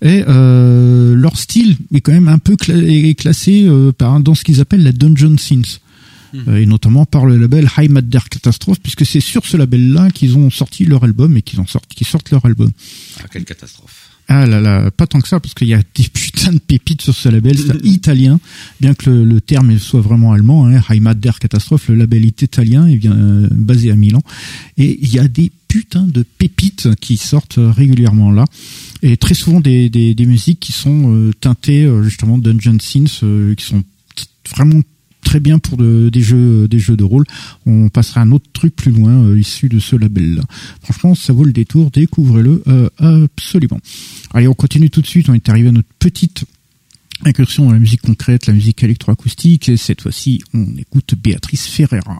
Et 0.00 0.24
euh, 0.26 1.14
leur 1.14 1.36
style 1.36 1.76
est 1.92 2.00
quand 2.00 2.12
même 2.12 2.28
un 2.28 2.38
peu 2.38 2.56
cla 2.56 2.76
est 2.76 3.14
classé 3.14 3.64
euh, 3.66 3.92
par 3.92 4.20
dans 4.20 4.34
ce 4.34 4.44
qu'ils 4.44 4.60
appellent 4.60 4.84
la 4.84 4.92
dungeon 4.92 5.36
synth. 5.36 5.80
hmm. 6.32 6.56
et 6.56 6.66
notamment 6.66 7.04
par 7.04 7.26
le 7.26 7.36
label 7.36 7.68
High 7.76 7.90
Madder 7.90 8.20
Catastrophe, 8.30 8.80
puisque 8.80 9.04
c'est 9.04 9.20
sur 9.20 9.44
ce 9.46 9.56
label-là 9.56 10.10
qu'ils 10.10 10.38
ont 10.38 10.50
sorti 10.50 10.84
leur 10.84 11.04
album 11.04 11.36
et 11.36 11.42
qu'ils 11.42 11.60
qu'ils 11.94 12.06
sortent 12.06 12.30
leur 12.30 12.46
album. 12.46 12.70
Ah, 13.20 13.26
quelle 13.30 13.44
catastrophe. 13.44 14.01
Ah 14.28 14.46
là 14.46 14.60
là, 14.60 14.90
pas 14.90 15.06
tant 15.06 15.20
que 15.20 15.28
ça, 15.28 15.40
parce 15.40 15.52
qu'il 15.52 15.68
y 15.68 15.74
a 15.74 15.82
des 15.94 16.04
putains 16.04 16.52
de 16.52 16.58
pépites 16.58 17.02
sur 17.02 17.14
ce 17.14 17.28
label, 17.28 17.58
c'est 17.58 17.84
italien, 17.84 18.40
bien 18.80 18.94
que 18.94 19.10
le, 19.10 19.40
terme 19.40 19.78
soit 19.78 20.00
vraiment 20.00 20.32
allemand, 20.32 20.66
hein, 20.66 20.80
Heimat 20.88 21.14
der 21.14 21.38
Catastrophe, 21.38 21.88
le 21.88 21.96
label 21.96 22.24
est 22.24 22.40
italien, 22.40 22.88
il 22.88 22.98
vient 22.98 23.16
euh, 23.16 23.48
basé 23.50 23.90
à 23.90 23.96
Milan, 23.96 24.22
et 24.78 24.98
il 25.02 25.12
y 25.12 25.18
a 25.18 25.28
des 25.28 25.50
putains 25.68 26.06
de 26.06 26.22
pépites 26.22 26.94
qui 27.00 27.16
sortent 27.16 27.58
régulièrement 27.58 28.30
là, 28.30 28.44
et 29.02 29.16
très 29.16 29.34
souvent 29.34 29.60
des, 29.60 29.90
des, 29.90 30.14
des 30.14 30.26
musiques 30.26 30.60
qui 30.60 30.72
sont 30.72 31.12
euh, 31.12 31.32
teintées 31.40 31.84
euh, 31.84 32.02
justement 32.04 32.38
Dungeon 32.38 32.78
Synth, 32.80 33.24
qui 33.56 33.64
sont 33.64 33.82
vraiment 34.56 34.80
très 35.32 35.40
bien 35.40 35.58
pour 35.58 35.78
des 35.78 36.20
jeux 36.20 36.68
des 36.68 36.78
jeux 36.78 36.94
de 36.98 37.04
rôle. 37.04 37.24
On 37.64 37.88
passera 37.88 38.20
un 38.20 38.32
autre 38.32 38.44
truc 38.52 38.76
plus 38.76 38.92
loin 38.92 39.12
euh, 39.12 39.40
issu 39.40 39.70
de 39.70 39.78
ce 39.78 39.96
label-là. 39.96 40.42
Franchement, 40.82 41.14
ça 41.14 41.32
vaut 41.32 41.44
le 41.44 41.54
détour. 41.54 41.90
Découvrez-le 41.90 42.62
euh, 42.66 42.90
absolument. 42.98 43.80
Allez, 44.34 44.46
on 44.46 44.52
continue 44.52 44.90
tout 44.90 45.00
de 45.00 45.06
suite. 45.06 45.30
On 45.30 45.34
est 45.34 45.48
arrivé 45.48 45.70
à 45.70 45.72
notre 45.72 45.88
petite 45.98 46.44
incursion 47.24 47.64
dans 47.64 47.72
la 47.72 47.78
musique 47.78 48.02
concrète, 48.02 48.46
la 48.46 48.52
musique 48.52 48.84
électroacoustique. 48.84 49.70
Et 49.70 49.78
cette 49.78 50.02
fois-ci, 50.02 50.42
on 50.52 50.66
écoute 50.76 51.14
Béatrice 51.14 51.66
Ferreira. 51.66 52.18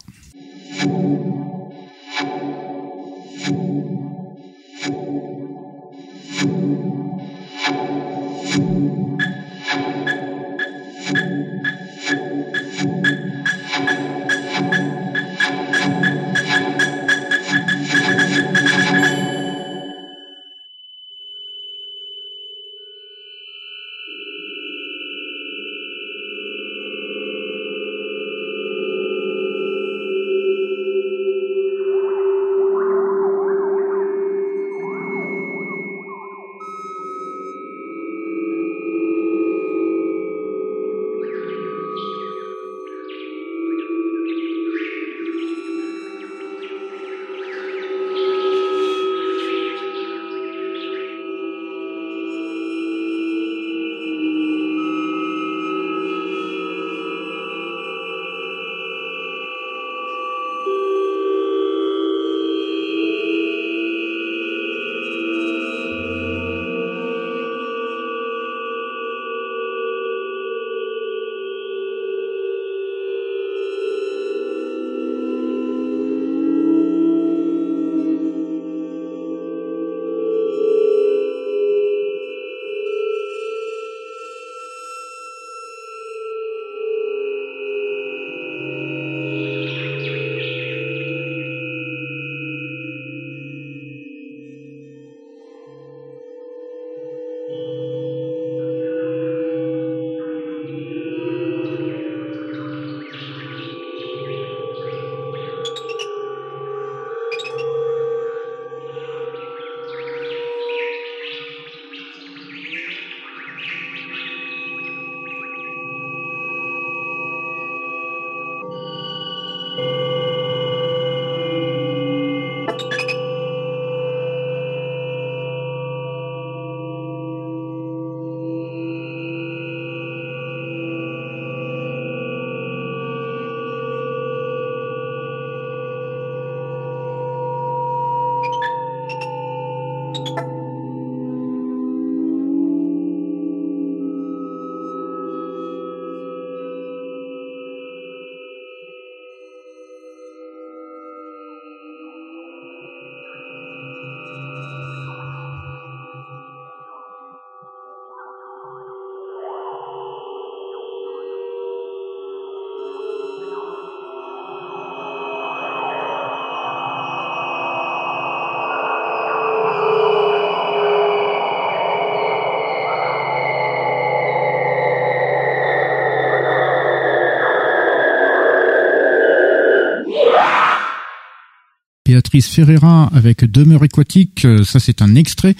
Béatrice 182.33 182.55
Ferreira 182.55 183.11
avec 183.13 183.45
Demeure 183.45 183.83
aquatique, 183.83 184.43
euh, 184.45 184.63
ça 184.63 184.79
c'est 184.79 185.03
un 185.03 185.13
extrait. 185.13 185.55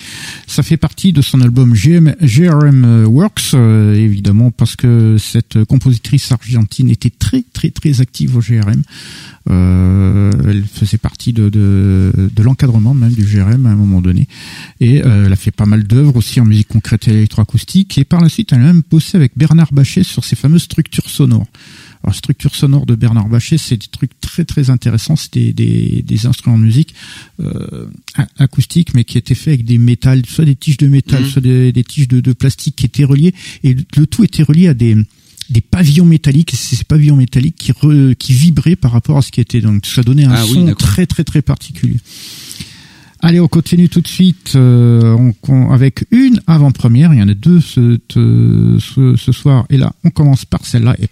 Ça 0.47 0.63
fait 0.63 0.75
partie 0.75 1.13
de 1.13 1.21
son 1.21 1.39
album 1.41 1.75
GRM 1.75 3.05
Works, 3.05 3.51
euh, 3.53 3.93
évidemment 3.93 4.49
parce 4.49 4.75
que 4.75 5.17
cette 5.19 5.65
compositrice 5.65 6.31
argentine 6.31 6.89
était 6.89 7.11
très 7.11 7.43
très 7.53 7.69
très 7.69 8.01
active 8.01 8.37
au 8.37 8.39
GRM. 8.39 8.81
Euh, 9.51 10.31
elle 10.47 10.63
faisait 10.63 10.97
partie 10.97 11.31
de 11.31 12.11
l'encadrement 12.41 12.95
même 12.95 13.11
du 13.11 13.23
GRM 13.23 13.67
à 13.67 13.69
un 13.69 13.75
moment 13.75 14.01
donné. 14.01 14.27
Et 14.79 14.95
elle 14.95 15.31
a 15.31 15.35
fait 15.35 15.51
pas 15.51 15.67
mal 15.67 15.83
d'œuvres 15.83 16.15
aussi 16.15 16.41
en 16.41 16.45
musique 16.45 16.69
concrète 16.69 17.07
et 17.07 17.11
électroacoustique. 17.11 17.99
Et 17.99 18.03
par 18.03 18.19
la 18.19 18.29
suite, 18.29 18.51
elle 18.51 18.61
a 18.61 18.65
même 18.65 18.81
bossé 18.89 19.15
avec 19.15 19.33
Bernard 19.37 19.73
Bachet 19.73 20.01
sur 20.01 20.23
ses 20.23 20.35
fameuses 20.35 20.63
structures 20.63 21.07
sonores. 21.07 21.45
Alors, 22.03 22.15
structure 22.15 22.53
sonore 22.53 22.85
de 22.85 22.95
Bernard 22.95 23.29
Bachet, 23.29 23.57
c'est 23.57 23.77
des 23.77 23.87
trucs 23.87 24.19
très 24.19 24.43
très 24.43 24.69
intéressants. 24.69 25.15
C'était 25.15 25.53
des, 25.53 26.03
des, 26.05 26.25
instruments 26.25 26.57
de 26.57 26.63
musique 26.63 26.93
euh, 27.39 27.87
acoustiques, 28.37 28.93
mais 28.93 29.03
qui 29.05 29.17
étaient 29.17 29.35
faits 29.35 29.53
avec 29.53 29.65
des 29.65 29.77
métals, 29.77 30.25
soit 30.25 30.45
des 30.45 30.55
tiges 30.55 30.77
de 30.77 30.87
métal, 30.87 31.23
mmh. 31.23 31.27
soit 31.27 31.41
des, 31.41 31.71
des 31.71 31.83
tiges 31.83 32.09
de, 32.09 32.19
de, 32.19 32.33
plastique 32.33 32.75
qui 32.75 32.85
étaient 32.85 33.05
reliées. 33.05 33.33
Et 33.63 33.75
le 33.95 34.05
tout 34.05 34.23
était 34.23 34.43
relié 34.43 34.67
à 34.67 34.73
des 34.73 34.97
des 35.49 35.61
pavillons 35.61 36.05
métalliques, 36.05 36.51
c'est 36.55 36.75
ces 36.77 36.83
pavillons 36.85 37.17
métalliques 37.17 37.57
qui, 37.57 37.73
qui 38.17 38.33
vibraient 38.33 38.77
par 38.77 38.91
rapport 38.91 39.17
à 39.17 39.21
ce 39.21 39.31
qui 39.31 39.41
était. 39.41 39.61
Donc 39.61 39.85
ça 39.85 40.01
donnait 40.01 40.25
un 40.25 40.31
ah 40.31 40.43
son 40.43 40.73
très 40.73 41.05
très 41.05 41.23
très 41.23 41.41
particulier. 41.41 41.97
Allez, 43.25 43.39
on 43.39 43.47
continue 43.47 43.87
tout 43.87 44.01
de 44.01 44.07
suite 44.07 44.53
euh, 44.55 45.31
on, 45.47 45.71
avec 45.71 46.05
une 46.11 46.41
avant-première. 46.45 47.13
Il 47.13 47.19
y 47.19 47.23
en 47.23 47.29
a 47.29 47.33
deux 47.33 47.61
ce, 47.61 47.97
ce, 48.09 49.15
ce, 49.15 49.31
soir. 49.31 49.65
Et 49.69 49.77
là, 49.77 49.93
on 50.03 50.09
commence 50.09 50.43
par 50.43 50.65
celle-là. 50.65 50.97
Et 51.01 51.07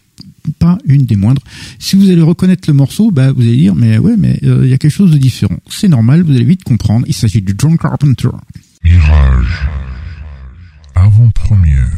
pas 0.59 0.77
une 0.85 1.05
des 1.05 1.15
moindres. 1.15 1.41
Si 1.79 1.95
vous 1.95 2.09
allez 2.09 2.21
reconnaître 2.21 2.69
le 2.69 2.73
morceau, 2.73 3.11
bah, 3.11 3.31
vous 3.31 3.41
allez 3.41 3.57
dire, 3.57 3.75
mais 3.75 3.97
ouais, 3.97 4.15
mais 4.17 4.39
euh, 4.43 4.61
il 4.63 4.69
y 4.69 4.73
a 4.73 4.77
quelque 4.77 4.91
chose 4.91 5.11
de 5.11 5.17
différent. 5.17 5.57
C'est 5.69 5.87
normal, 5.87 6.23
vous 6.23 6.33
allez 6.33 6.43
vite 6.43 6.63
comprendre. 6.63 7.05
Il 7.07 7.13
s'agit 7.13 7.41
du 7.41 7.55
John 7.57 7.77
Carpenter. 7.77 8.29
Mirage. 8.83 9.67
Avant-première. 10.95 11.89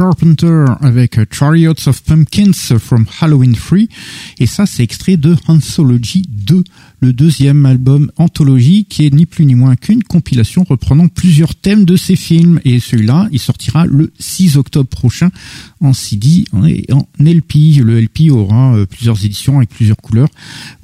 Carpenter 0.00 0.64
avec 0.80 1.18
Chariots 1.30 1.86
of 1.86 2.02
Pumpkins 2.04 2.78
from 2.78 3.04
Halloween 3.20 3.54
3. 3.54 3.80
Et 4.38 4.46
ça, 4.46 4.64
c'est 4.64 4.82
extrait 4.82 5.18
de 5.18 5.36
Anthology 5.46 6.22
2 6.26 6.64
le 7.00 7.12
deuxième 7.12 7.66
album 7.66 8.10
anthologie 8.16 8.84
qui 8.84 9.06
est 9.06 9.12
ni 9.12 9.26
plus 9.26 9.44
ni 9.44 9.54
moins 9.54 9.76
qu'une 9.76 10.02
compilation 10.02 10.64
reprenant 10.64 11.08
plusieurs 11.08 11.54
thèmes 11.54 11.84
de 11.84 11.96
ces 11.96 12.16
films. 12.16 12.60
Et 12.64 12.80
celui-là, 12.80 13.28
il 13.30 13.38
sortira 13.38 13.84
le 13.84 14.10
6 14.18 14.56
octobre 14.56 14.88
prochain 14.88 15.30
en 15.80 15.92
CD 15.92 16.44
et 16.66 16.92
en 16.92 17.06
LP. 17.18 17.80
Le 17.82 18.00
LP 18.00 18.30
aura 18.30 18.74
euh, 18.76 18.86
plusieurs 18.86 19.24
éditions 19.24 19.58
avec 19.58 19.70
plusieurs 19.70 19.96
couleurs 19.96 20.28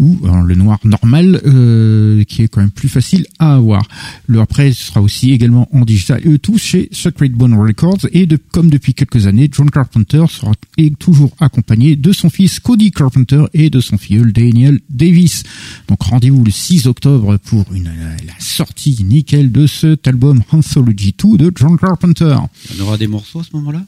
ou 0.00 0.18
le 0.44 0.54
noir 0.54 0.78
normal 0.84 1.40
euh, 1.44 2.24
qui 2.24 2.42
est 2.42 2.48
quand 2.48 2.60
même 2.60 2.70
plus 2.70 2.88
facile 2.88 3.26
à 3.38 3.54
avoir. 3.54 3.86
Le 4.26 4.40
après 4.40 4.72
sera 4.72 5.00
aussi 5.00 5.32
également 5.32 5.68
en 5.72 5.84
digital 5.84 6.20
et 6.26 6.38
tout 6.38 6.58
chez 6.58 6.88
Sacred 6.92 7.32
Bone 7.32 7.54
Records 7.54 8.06
et 8.12 8.26
de, 8.26 8.36
comme 8.36 8.70
depuis 8.70 8.94
quelques 8.94 9.26
années, 9.26 9.48
John 9.50 9.70
Carpenter 9.70 10.24
sera 10.28 10.52
toujours 10.98 11.34
accompagné 11.40 11.96
de 11.96 12.12
son 12.12 12.30
fils 12.30 12.60
Cody 12.60 12.90
Carpenter 12.90 13.44
et 13.54 13.70
de 13.70 13.80
son 13.80 13.98
filleul 13.98 14.32
Daniel 14.32 14.80
Davis. 14.90 15.42
Donc 15.88 16.02
rendez-vous 16.02 16.44
le 16.44 16.50
6 16.50 16.86
octobre 16.86 17.36
pour 17.38 17.64
une, 17.72 17.90
la 18.26 18.34
sortie 18.38 19.04
nickel 19.04 19.52
de 19.52 19.66
cet 19.66 20.08
album 20.08 20.42
Anthology 20.50 21.14
2 21.16 21.36
de 21.36 21.52
John 21.54 21.76
Carpenter. 21.78 22.36
On 22.76 22.82
aura 22.82 22.96
des 22.96 23.06
morceaux 23.06 23.40
à 23.40 23.44
ce 23.44 23.50
moment-là? 23.54 23.84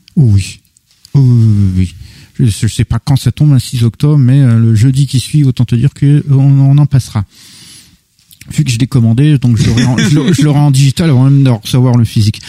Oh 1.14 1.20
oui. 1.76 1.94
Je 2.38 2.44
ne 2.44 2.70
sais 2.70 2.84
pas 2.84 3.00
quand 3.00 3.16
ça 3.16 3.32
tombe, 3.32 3.52
le 3.52 3.58
6 3.58 3.82
octobre, 3.82 4.18
mais 4.18 4.40
euh, 4.40 4.58
le 4.58 4.74
jeudi 4.74 5.06
qui 5.06 5.18
suit, 5.18 5.42
autant 5.42 5.64
te 5.64 5.74
dire 5.74 5.92
que 5.92 6.24
on, 6.30 6.78
en 6.78 6.86
passera. 6.86 7.24
Vu 8.52 8.64
que 8.64 8.70
je 8.70 8.78
l'ai 8.78 8.86
commandé, 8.86 9.38
donc 9.38 9.56
je 9.56 9.66
l'aurai 10.44 10.58
en, 10.58 10.70
digital 10.70 11.10
avant 11.10 11.24
même 11.24 11.42
de 11.42 11.50
recevoir 11.50 11.96
le 11.96 12.04
physique. 12.04 12.40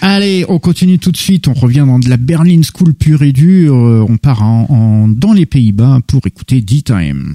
Allez, 0.00 0.44
on 0.48 0.58
continue 0.58 0.98
tout 0.98 1.10
de 1.10 1.16
suite. 1.16 1.48
On 1.48 1.54
revient 1.54 1.84
dans 1.86 1.98
de 1.98 2.08
la 2.08 2.16
Berlin 2.16 2.60
School 2.62 2.94
pure 2.94 3.22
et 3.22 3.32
dure. 3.32 3.74
Euh, 3.74 4.06
on 4.08 4.16
part 4.16 4.42
en, 4.42 5.08
dans 5.08 5.32
les 5.32 5.46
Pays-Bas 5.46 6.00
pour 6.06 6.26
écouter 6.26 6.60
D-Time. 6.60 7.34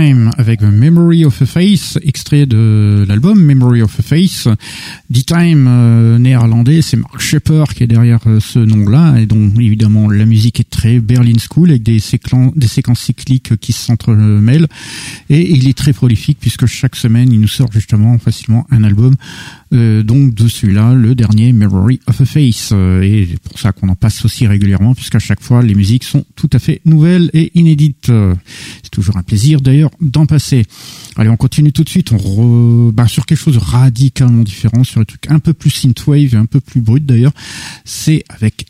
D-Time 0.00 0.30
avec 0.38 0.62
Memory 0.62 1.26
of 1.26 1.42
a 1.42 1.46
Face, 1.46 1.98
extrait 2.02 2.46
de 2.46 3.04
l'album 3.06 3.38
Memory 3.38 3.82
of 3.82 3.98
a 3.98 4.02
Face. 4.02 4.48
D-Time 5.10 5.66
euh, 5.68 6.18
néerlandais, 6.18 6.80
c'est 6.80 6.96
Mark 6.96 7.20
Shepper 7.20 7.64
qui 7.74 7.84
est 7.84 7.86
derrière 7.86 8.20
euh, 8.26 8.40
ce 8.40 8.58
nom-là, 8.58 9.18
et 9.18 9.26
donc 9.26 9.52
évidemment 9.58 10.10
la 10.10 10.24
musique 10.24 10.58
est 10.58 10.70
très 10.70 11.00
Berlin 11.00 11.36
School 11.38 11.70
avec 11.70 11.82
des 11.82 11.98
séquences 12.00 13.00
cycliques 13.00 13.56
qui 13.56 13.72
s'entremêlent, 13.72 14.68
et 15.28 15.50
il 15.52 15.68
est 15.68 15.76
très 15.76 15.92
prolifique 15.92 16.38
puisque 16.40 16.64
chaque 16.64 16.96
semaine 16.96 17.30
il 17.30 17.40
nous 17.40 17.48
sort 17.48 17.70
justement 17.70 18.18
facilement 18.18 18.66
un 18.70 18.84
album 18.84 19.16
euh, 19.72 20.02
donc 20.02 20.34
de 20.34 20.48
celui-là, 20.48 20.94
le 20.94 21.14
dernier 21.14 21.52
Memory 21.52 22.00
of 22.06 22.20
a 22.20 22.24
Face. 22.24 22.70
Euh, 22.72 23.02
et 23.02 23.28
c'est 23.30 23.40
pour 23.40 23.58
ça 23.58 23.72
qu'on 23.72 23.88
en 23.88 23.94
passe 23.94 24.24
aussi 24.24 24.46
régulièrement, 24.46 24.94
puisqu'à 24.94 25.18
chaque 25.18 25.40
fois 25.40 25.62
les 25.62 25.74
musiques 25.74 26.04
sont 26.04 26.24
tout 26.36 26.50
à 26.52 26.58
fait 26.58 26.80
nouvelles 26.84 27.30
et 27.32 27.50
inédites. 27.58 28.10
C'est 28.82 28.90
toujours 28.90 29.16
un 29.16 29.22
plaisir 29.22 29.60
d'ailleurs 29.60 29.90
d'en 30.00 30.26
passer. 30.26 30.64
Allez, 31.16 31.30
on 31.30 31.36
continue 31.36 31.72
tout 31.72 31.84
de 31.84 31.88
suite. 31.88 32.12
On 32.12 32.18
re... 32.18 32.92
bah, 32.92 33.08
sur 33.08 33.26
quelque 33.26 33.38
chose 33.38 33.54
de 33.54 33.60
radicalement 33.60 34.42
différent, 34.42 34.84
sur 34.84 35.00
un 35.00 35.04
truc 35.04 35.26
un 35.28 35.38
peu 35.38 35.52
plus 35.52 35.70
synthwave 35.70 36.34
et 36.34 36.38
un 36.38 36.46
peu 36.46 36.60
plus 36.60 36.80
brut 36.80 37.04
d'ailleurs. 37.04 37.32
C'est 37.84 38.24
avec 38.28 38.66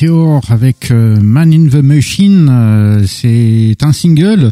Meteor. 0.00 0.40
avec 0.50 0.90
euh, 0.90 1.20
Man 1.20 1.52
in 1.52 1.68
the 1.68 1.82
Machine. 1.82 2.48
Euh, 2.50 3.04
c'est 3.06 3.76
un 3.82 3.92
single. 3.92 4.50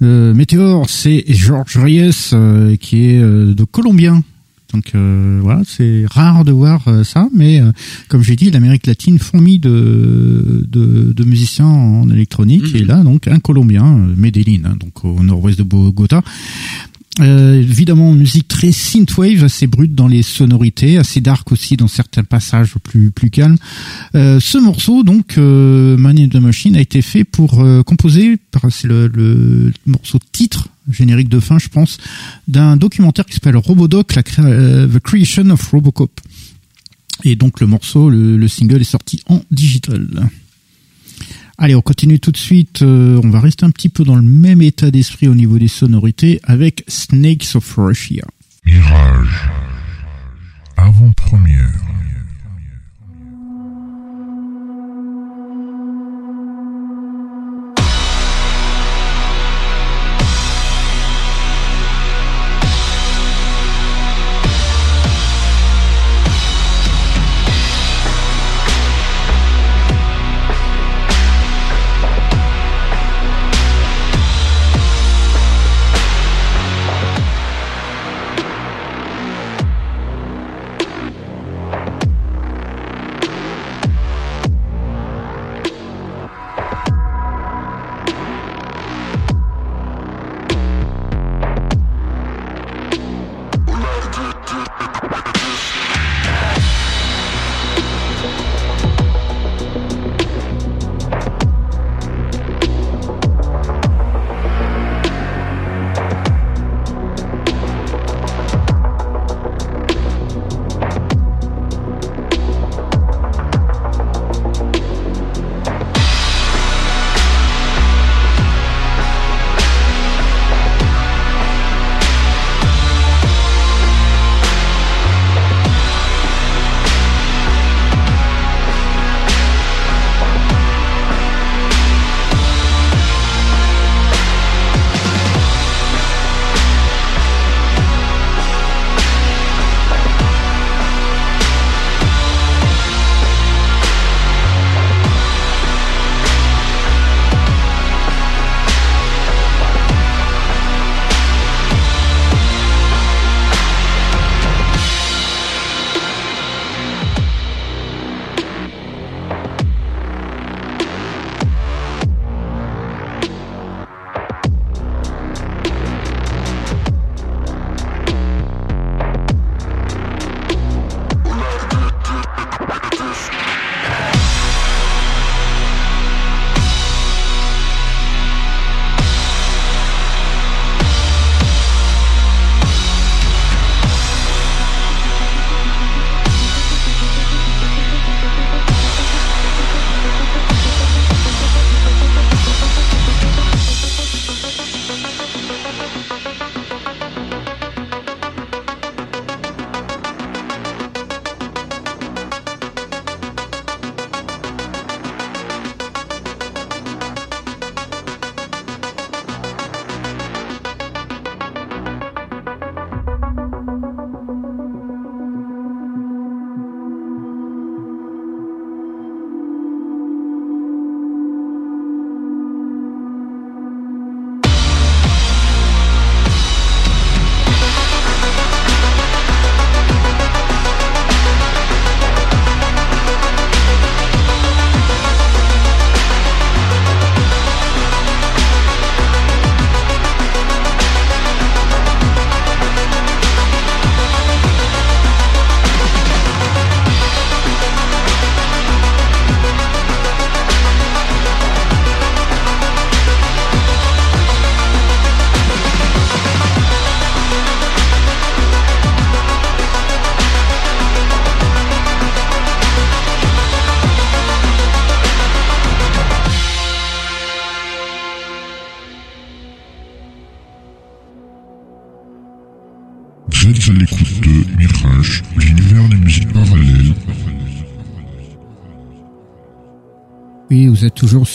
Euh, 0.00 0.32
Meteor, 0.32 0.88
c'est 0.88 1.24
George 1.28 1.76
Reyes 1.76 2.30
qui 2.80 3.04
est 3.04 3.20
de 3.20 3.64
Colombien. 3.64 4.22
Donc 4.72 4.92
voilà, 4.94 5.62
c'est 5.66 6.04
rare 6.10 6.44
de 6.44 6.52
voir 6.52 6.86
ça, 7.02 7.28
mais 7.34 7.62
comme 8.08 8.22
j'ai 8.22 8.36
dit, 8.36 8.50
l'Amérique 8.50 8.86
latine 8.86 9.18
fourmille 9.18 9.58
de, 9.58 10.66
de, 10.68 11.12
de 11.14 11.24
musiciens 11.24 11.66
en 11.66 12.10
électronique, 12.10 12.74
mhm. 12.74 12.76
et 12.76 12.84
là 12.84 13.02
donc 13.02 13.28
un 13.28 13.38
Colombien, 13.38 13.84
Medellin, 14.14 14.60
hein, 14.64 14.76
donc 14.78 15.04
au 15.06 15.22
nord-ouest 15.22 15.58
de 15.58 15.62
Bogota. 15.62 16.22
Euh, 17.20 17.60
évidemment, 17.60 18.12
musique 18.12 18.48
très 18.48 18.72
synthwave, 18.72 19.44
assez 19.44 19.66
brute 19.66 19.94
dans 19.94 20.06
les 20.08 20.22
sonorités, 20.22 20.98
assez 20.98 21.20
dark 21.20 21.50
aussi 21.52 21.76
dans 21.76 21.88
certains 21.88 22.24
passages 22.24 22.74
plus 22.82 23.10
plus 23.10 23.30
calmes. 23.30 23.56
Euh, 24.14 24.40
ce 24.40 24.58
morceau, 24.58 25.02
donc 25.02 25.36
euh, 25.38 25.96
Man 25.96 26.18
in 26.18 26.28
the 26.28 26.36
Machine, 26.36 26.76
a 26.76 26.80
été 26.80 27.02
fait 27.02 27.24
pour 27.24 27.60
euh, 27.60 27.82
composer, 27.82 28.38
c'est 28.70 28.86
le, 28.86 29.08
le, 29.08 29.72
morceau 29.86 30.18
titre 30.32 30.68
générique 30.90 31.28
de 31.28 31.40
fin, 31.40 31.58
je 31.58 31.68
pense, 31.68 31.98
d'un 32.46 32.76
documentaire 32.76 33.26
qui 33.26 33.34
s'appelle 33.34 33.56
Robodoc, 33.56 34.14
la 34.14 34.22
The 34.22 34.98
Creation 35.00 35.50
of 35.50 35.62
Robocop. 35.70 36.20
Et 37.24 37.36
donc 37.36 37.60
le 37.60 37.66
morceau, 37.66 38.10
le, 38.10 38.48
single 38.48 38.80
est 38.80 38.84
sorti 38.84 39.22
en 39.28 39.42
digital. 39.50 40.06
Allez, 41.60 41.74
on 41.74 41.80
continue 41.80 42.20
tout 42.20 42.30
de 42.30 42.36
suite. 42.36 42.82
Euh, 42.82 43.20
on 43.24 43.30
va 43.30 43.40
rester 43.40 43.66
un 43.66 43.70
petit 43.70 43.88
peu 43.88 44.04
dans 44.04 44.14
le 44.14 44.22
même 44.22 44.62
état 44.62 44.92
d'esprit 44.92 45.26
au 45.26 45.34
niveau 45.34 45.58
des 45.58 45.66
sonorités 45.66 46.40
avec 46.44 46.84
Snakes 46.86 47.56
of 47.56 47.74
Russia. 47.76 48.24
Mirage. 48.64 49.50
Avant-première. 50.76 51.72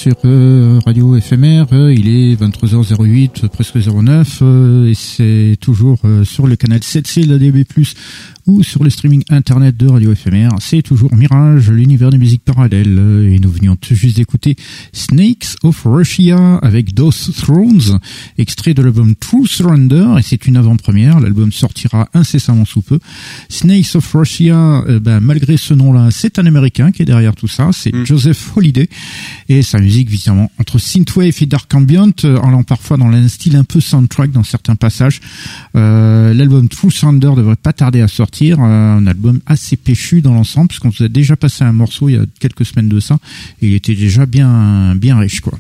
Sur 0.04 0.16
euh, 0.26 0.82
Radio 0.86 1.18
FMR, 1.18 1.68
euh, 1.72 1.94
il 1.94 2.10
est 2.10 2.36
23h08, 2.36 3.48
presque 3.48 3.78
09, 3.78 4.40
euh, 4.42 4.90
et 4.90 4.96
c'est 4.96 5.56
toujours 5.62 5.98
sur 6.26 6.46
le 6.46 6.58
canal 6.58 6.80
7C 6.80 7.26
de 7.26 7.32
la 7.32 7.38
DB+, 7.38 7.64
ou 8.48 8.64
sur 8.64 8.84
le 8.84 8.90
streaming 8.90 9.24
internet 9.30 9.78
de 9.78 9.88
Radio 9.88 10.14
FMR. 10.14 10.50
C'est 10.60 10.82
toujours 10.82 11.14
Mirage, 11.16 11.70
l'univers 11.70 12.10
des 12.10 12.18
musiques 12.18 12.44
parallèles. 12.44 13.00
Et 13.32 13.40
nous 13.40 13.50
venions 13.50 13.76
tout 13.76 13.96
juste 13.96 14.18
d'écouter 14.18 14.56
Snakes 14.92 15.56
of 15.64 15.84
Russia 15.86 16.58
avec 16.62 16.94
Those 16.94 17.32
Thrones, 17.38 18.00
extrait 18.38 18.74
de 18.74 18.82
l'album 18.82 19.16
True 19.16 19.48
Surrender. 19.48 20.16
Et 20.20 20.22
c'est 20.22 20.46
une 20.46 20.58
avant-première. 20.58 21.20
L'album 21.20 21.52
sortira 21.52 22.10
incessamment 22.14 22.66
sous 22.66 22.82
peu. 22.82 23.00
Snakes 23.50 23.96
of 23.96 24.14
Russia, 24.14 24.84
euh, 24.88 25.00
ben, 25.00 25.20
malgré 25.22 25.56
ce 25.56 25.74
nom-là, 25.74 26.10
c'est 26.12 26.38
un 26.40 26.46
américain 26.46 26.92
qui 26.92 27.04
est 27.04 27.06
derrière 27.06 27.36
tout 27.36 27.48
ça. 27.48 27.70
C'est 27.72 27.94
mm. 27.94 28.06
Joseph 28.06 28.58
Holiday. 28.58 28.90
Et 29.48 29.62
sa 29.62 29.80
musique, 29.80 30.10
évidemment, 30.10 30.52
entre 30.60 30.80
synthwave 30.80 31.36
et 31.40 31.46
dark 31.46 31.74
ambient, 31.74 32.12
euh, 32.26 32.42
allant 32.42 32.64
parfois 32.64 32.98
dans 32.98 33.08
un 33.08 33.28
style 33.28 33.56
un 33.56 33.64
peu 33.64 33.80
soundtrack 33.80 34.32
dans 34.32 34.44
certains 34.44 34.76
passages. 34.76 35.22
Euh, 35.76 36.34
l'album 36.34 36.68
True 36.68 36.92
Surrender 36.92 37.32
devrait 37.38 37.56
pas 37.56 37.72
tarder 37.74 38.02
à 38.02 38.08
sortir 38.08 38.33
euh, 38.42 38.98
un 38.98 39.08
album 39.08 39.40
assez 39.46 39.78
péchu 39.78 40.22
dans 40.22 40.34
l'ensemble, 40.34 40.68
puisqu'on 40.68 40.90
vous 40.90 41.04
a 41.04 41.08
déjà 41.08 41.36
passé 41.36 41.64
un 41.64 41.72
morceau 41.72 42.10
il 42.10 42.16
y 42.16 42.18
a 42.18 42.26
quelques 42.40 42.66
semaines 42.66 42.90
de 42.90 43.00
ça, 43.00 43.20
et 43.62 43.68
il 43.68 43.74
était 43.74 43.96
déjà 43.96 44.26
bien 44.26 44.96
bien 44.96 45.18
riche 45.18 45.42
quoi. 45.42 45.58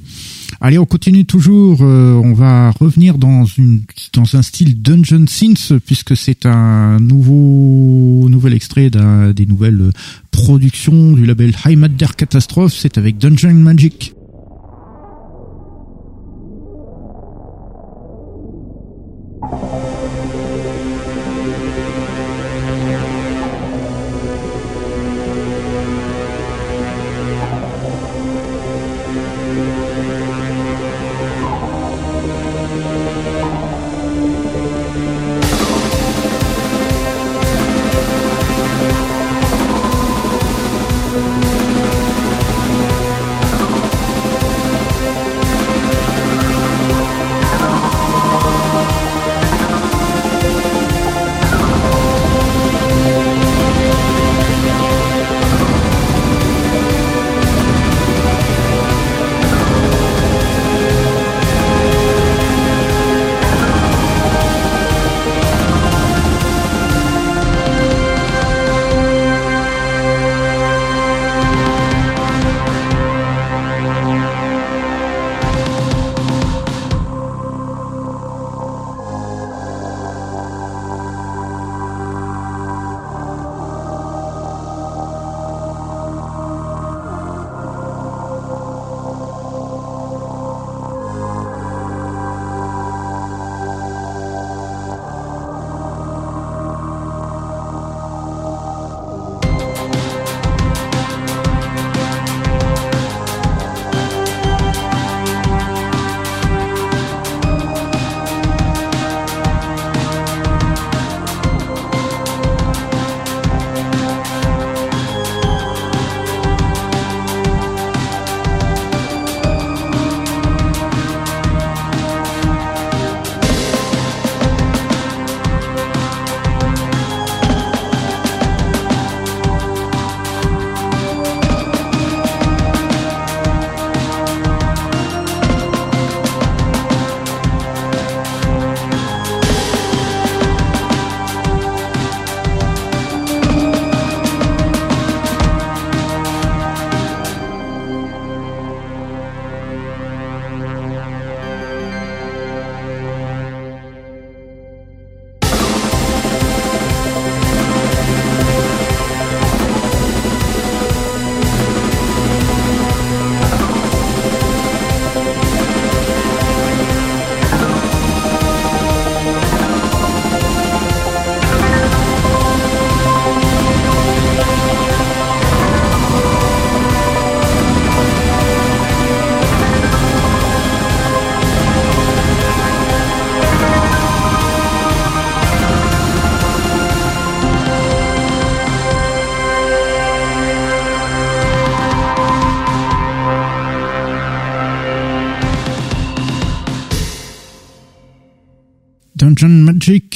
Allez, 0.61 0.77
on 0.77 0.85
continue 0.85 1.25
toujours. 1.25 1.79
Euh, 1.81 2.13
on 2.13 2.33
va 2.33 2.71
revenir 2.71 3.17
dans 3.17 3.45
une 3.45 3.81
dans 4.13 4.35
un 4.35 4.41
style 4.41 4.81
Dungeon 4.81 5.25
Synth 5.27 5.73
puisque 5.85 6.15
c'est 6.15 6.45
un 6.45 6.99
nouveau 6.99 8.27
nouvel 8.29 8.53
extrait 8.53 8.89
des 8.89 9.45
nouvelles 9.45 9.91
productions 10.31 11.13
du 11.13 11.25
label 11.25 11.53
High 11.65 11.77
Matter 11.77 12.07
Catastrophe. 12.15 12.73
C'est 12.73 12.97
avec 12.97 13.17
Dungeon 13.17 13.53
Magic. 13.53 14.13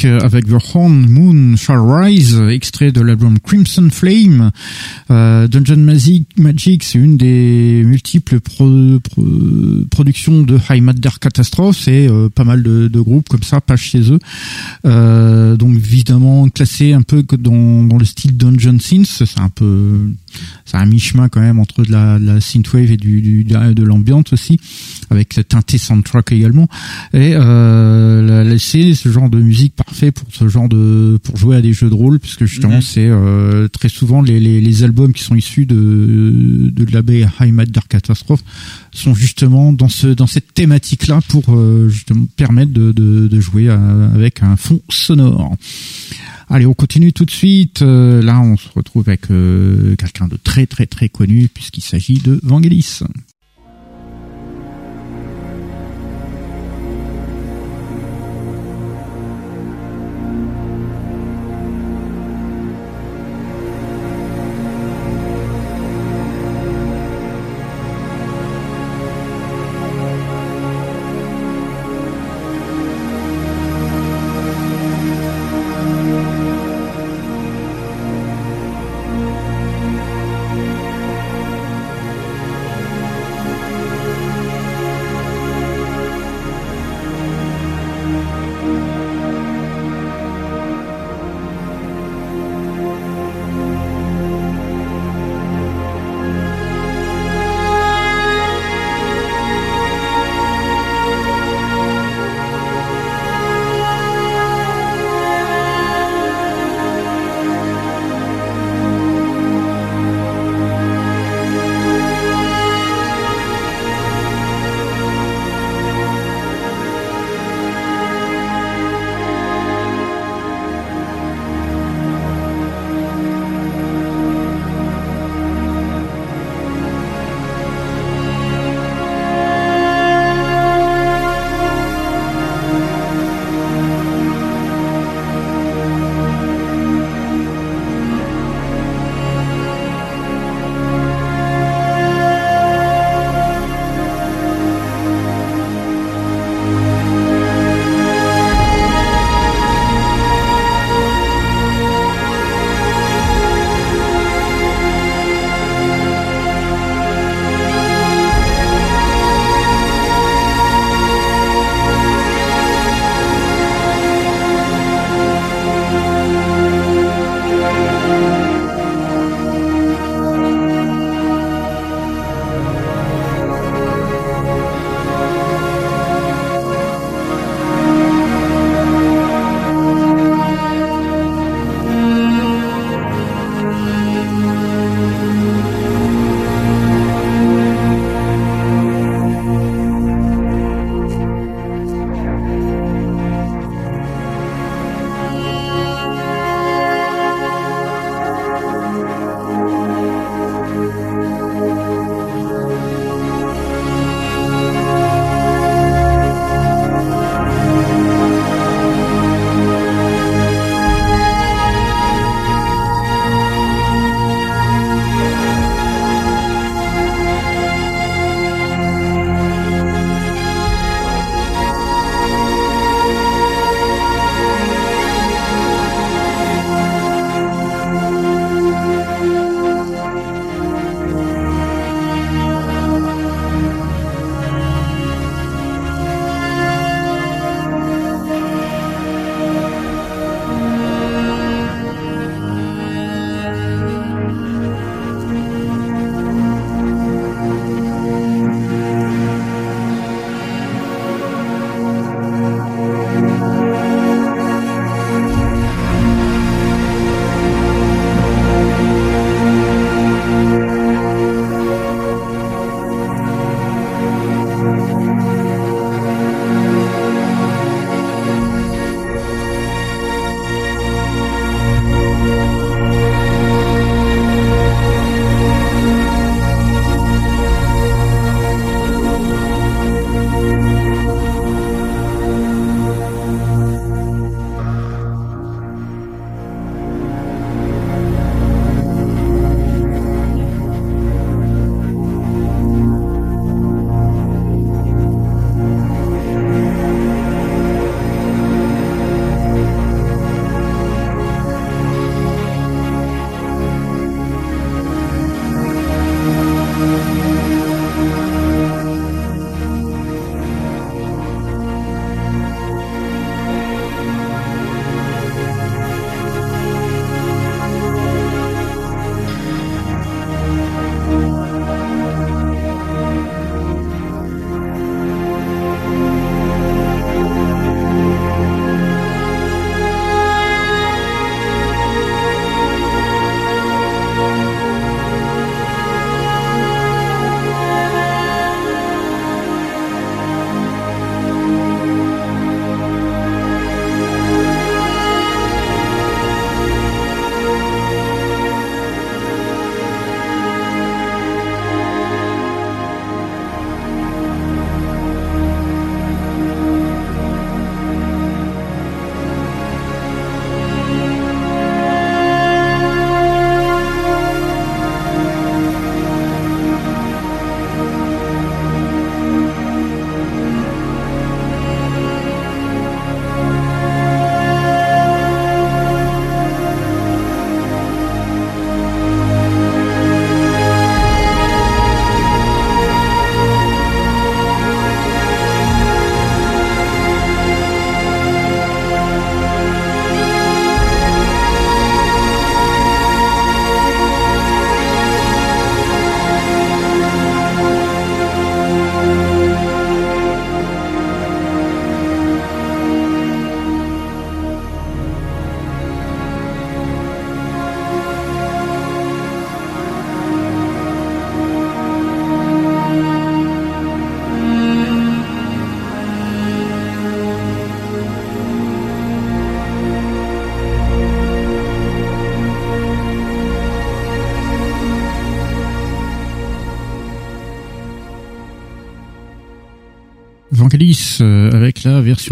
Avec 0.08 0.48
The 0.48 0.58
Horn 0.74 1.06
Moon 1.08 1.56
Shall 1.56 1.80
Rise, 1.80 2.40
extrait 2.50 2.92
de 2.92 3.02
l'album 3.02 3.40
Crimson 3.40 3.90
Flame. 3.92 4.52
Euh, 5.12 5.48
Dungeon 5.48 5.78
Magic, 6.38 6.84
c'est 6.84 7.00
une 7.00 7.18
des 7.18 7.84
multiples 7.86 8.40
productions 9.90 10.44
de 10.44 10.58
High 10.70 10.82
Matter 10.82 11.10
Catastrophe. 11.20 11.78
C'est 11.80 12.10
euh, 12.10 12.30
pas 12.30 12.44
mal 12.44 12.64
de, 12.64 13.00
groupes 13.00 13.30
comme 13.30 13.44
ça, 13.44 13.62
pas 13.62 13.76
chez 13.76 14.02
eux. 14.12 14.20
donc 14.84 15.76
évidemment 15.76 16.50
classé 16.50 16.94
un 16.94 17.02
peu 17.02 17.24
dans, 17.38 17.84
dans 17.84 17.98
le 17.98 18.06
style 18.06 18.36
Dungeon 18.38 18.80
Synth. 18.80 19.06
C'est 19.06 19.40
un 19.40 19.50
peu 19.50 20.10
c'est 20.66 20.78
un 20.78 20.86
mi-chemin 20.86 21.30
quand 21.30 21.42
même 21.42 21.60
entre 21.60 21.84
de 21.84 21.92
la, 21.92 22.20
la 22.20 22.40
synthwave 22.42 22.92
et 22.92 22.98
du, 22.98 23.22
du 23.22 23.44
de 23.44 23.84
l'ambiance 23.84 24.34
aussi, 24.34 24.60
avec 25.10 25.36
la 25.36 25.44
teinté 25.44 25.78
soundtrack 25.78 26.32
également. 26.32 26.68
Et 27.14 27.36
euh, 27.36 28.58
c'est 28.58 28.94
ce 28.94 29.10
genre 29.10 29.30
de 29.30 29.40
musique 29.40 29.76
parfait 29.76 30.12
pour 30.12 30.28
ce 30.32 30.48
genre 30.48 30.70
de 30.70 31.20
pour 31.24 31.38
jouer 31.38 31.56
à 31.56 31.62
des 31.62 31.74
jeux 31.74 31.90
de 31.90 31.94
rôle, 31.94 32.20
puisque 32.20 32.46
justement 32.46 32.76
mhm. 32.76 32.82
c'est 32.82 33.08
euh, 33.08 33.68
très 33.68 33.90
souvent 33.90 34.22
les, 34.22 34.40
les, 34.40 34.62
les, 34.62 34.84
albums 34.84 35.14
qui 35.14 35.24
sont 35.24 35.36
issus 35.36 35.66
de 35.66 36.72
de 36.72 36.94
la 36.94 37.02
baie 37.02 37.26
High 37.40 37.72
Dark 37.72 37.88
Catastrophe 37.88 38.44
sont 38.92 39.14
justement 39.14 39.74
dans 39.74 39.90
ce 39.90 40.08
dans 40.08 40.28
cette 40.28 40.54
thématique 40.54 41.08
là 41.08 41.20
pour 41.28 41.44
euh, 41.50 41.90
justement 41.90 42.28
permettre 42.36 42.72
de, 42.72 42.92
de, 42.92 43.28
de 43.28 43.40
jouer 43.40 43.70
avec 43.70 44.44
un 44.44 44.56
fond 44.56 44.80
sonore. 44.90 45.56
Allez, 46.50 46.66
on 46.66 46.74
continue 46.74 47.12
tout 47.12 47.26
de 47.26 47.32
suite. 47.32 47.82
Euh, 47.82 48.22
là, 48.22 48.40
on 48.40 48.56
se 48.56 48.70
retrouve 48.74 49.10
avec 49.10 49.30
euh, 49.32 49.96
quelqu'un 49.98 50.28
de 50.28 50.38
très 50.38 50.66
très 50.66 50.86
très 50.86 51.10
connu 51.10 51.50
puisqu'il 51.50 51.82
s'agit 51.82 52.20
de 52.20 52.40
Vangelis. 52.42 53.02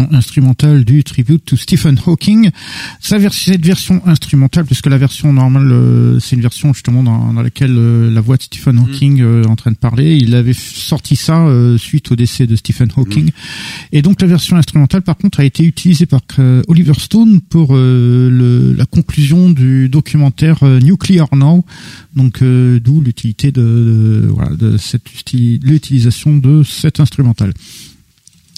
Version 0.06 0.16
instrumentale 0.16 0.84
du 0.84 1.04
tribute 1.04 1.44
to 1.44 1.56
Stephen 1.56 1.98
Hawking. 2.06 2.50
Sa 3.00 3.18
cette 3.30 3.64
version 3.64 4.02
instrumentale, 4.06 4.64
puisque 4.64 4.86
la 4.86 4.98
version 4.98 5.32
normale, 5.32 5.70
euh, 5.72 6.20
c'est 6.20 6.36
une 6.36 6.42
version 6.42 6.72
justement 6.72 7.02
dans, 7.02 7.32
laquelle 7.42 7.76
euh, 7.76 8.10
la 8.10 8.20
voix 8.20 8.36
de 8.36 8.42
Stephen 8.42 8.78
Hawking 8.78 9.22
mm. 9.22 9.42
est 9.42 9.46
en 9.46 9.56
train 9.56 9.70
de 9.70 9.76
parler. 9.76 10.16
Il 10.16 10.34
avait 10.34 10.52
sorti 10.52 11.16
ça 11.16 11.46
suite 11.78 12.10
au 12.12 12.16
décès 12.16 12.46
de 12.46 12.56
Stephen 12.56 12.88
Hawking. 12.96 13.26
Mm. 13.26 13.30
Et 13.92 14.02
donc 14.02 14.20
la 14.20 14.28
version 14.28 14.56
instrumentale, 14.56 15.02
par 15.02 15.16
contre, 15.16 15.40
a 15.40 15.44
été 15.44 15.64
utilisée 15.64 16.06
par 16.06 16.20
Oliver 16.68 16.94
Stone 16.98 17.40
pour 17.40 17.74
le, 17.74 18.74
la 18.76 18.86
conclusion 18.86 19.50
du 19.50 19.88
documentaire 19.88 20.64
Nuclear 20.64 21.28
Now. 21.34 21.64
Donc 22.14 22.42
d'où 22.42 23.00
l'utilité 23.00 23.52
de, 23.52 23.60
de, 23.60 24.26
voilà, 24.28 24.54
de 24.56 24.76
cette 24.76 25.06
l'utilisation 25.32 26.36
de 26.36 26.62
cet 26.62 27.00
instrumental. 27.00 27.52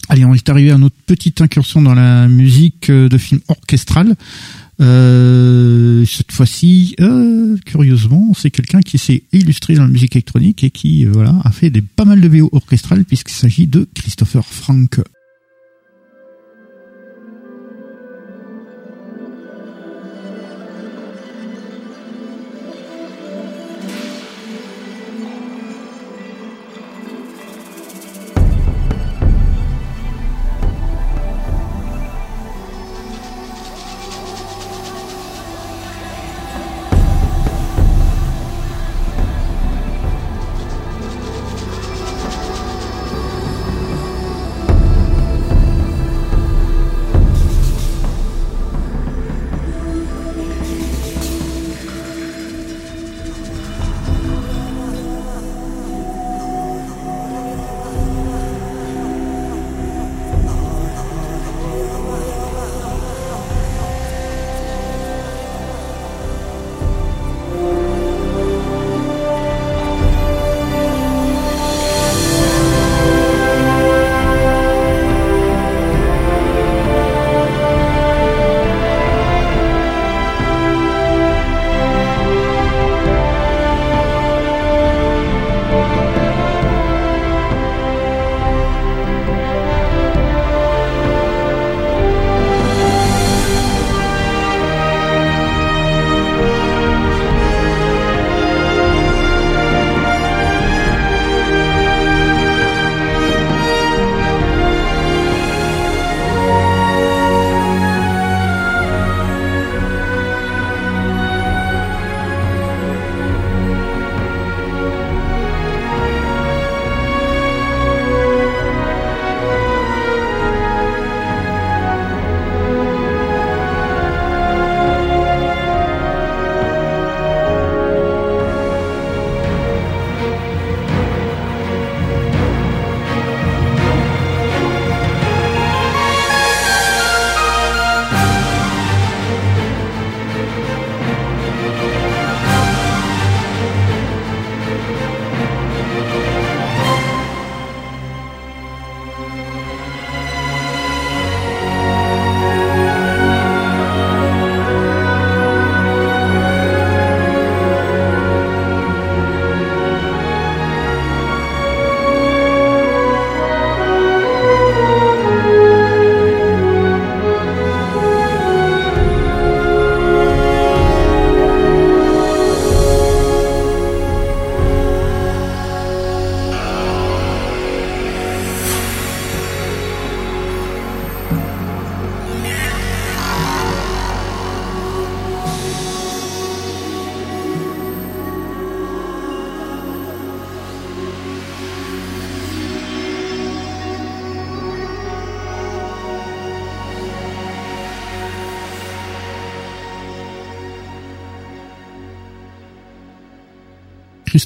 Allez, 0.08 0.24
on 0.24 0.32
est 0.32 0.48
arrivé 0.48 0.70
à 0.70 0.78
notre 0.78 0.96
petite 1.06 1.42
incursion 1.42 1.82
dans 1.82 1.94
la 1.94 2.28
musique 2.28 2.88
euh, 2.88 3.08
de 3.08 3.18
film 3.18 3.40
orchestral. 3.48 4.16
Euh, 4.80 6.04
cette 6.06 6.32
fois-ci, 6.32 6.94
euh, 7.00 7.56
curieusement, 7.66 8.32
c'est 8.34 8.50
quelqu'un 8.50 8.80
qui 8.80 8.96
s'est 8.96 9.24
illustré 9.32 9.74
dans 9.74 9.82
la 9.82 9.88
musique 9.88 10.16
électronique 10.16 10.64
et 10.64 10.70
qui 10.70 11.04
voilà 11.04 11.34
a 11.44 11.50
fait 11.50 11.68
des 11.68 11.82
pas 11.82 12.04
mal 12.04 12.20
de 12.20 12.28
VO 12.28 12.48
orchestrales 12.52 13.04
puisqu'il 13.04 13.34
s'agit 13.34 13.66
de 13.66 13.86
Christopher 13.94 14.46
Frank. 14.46 15.00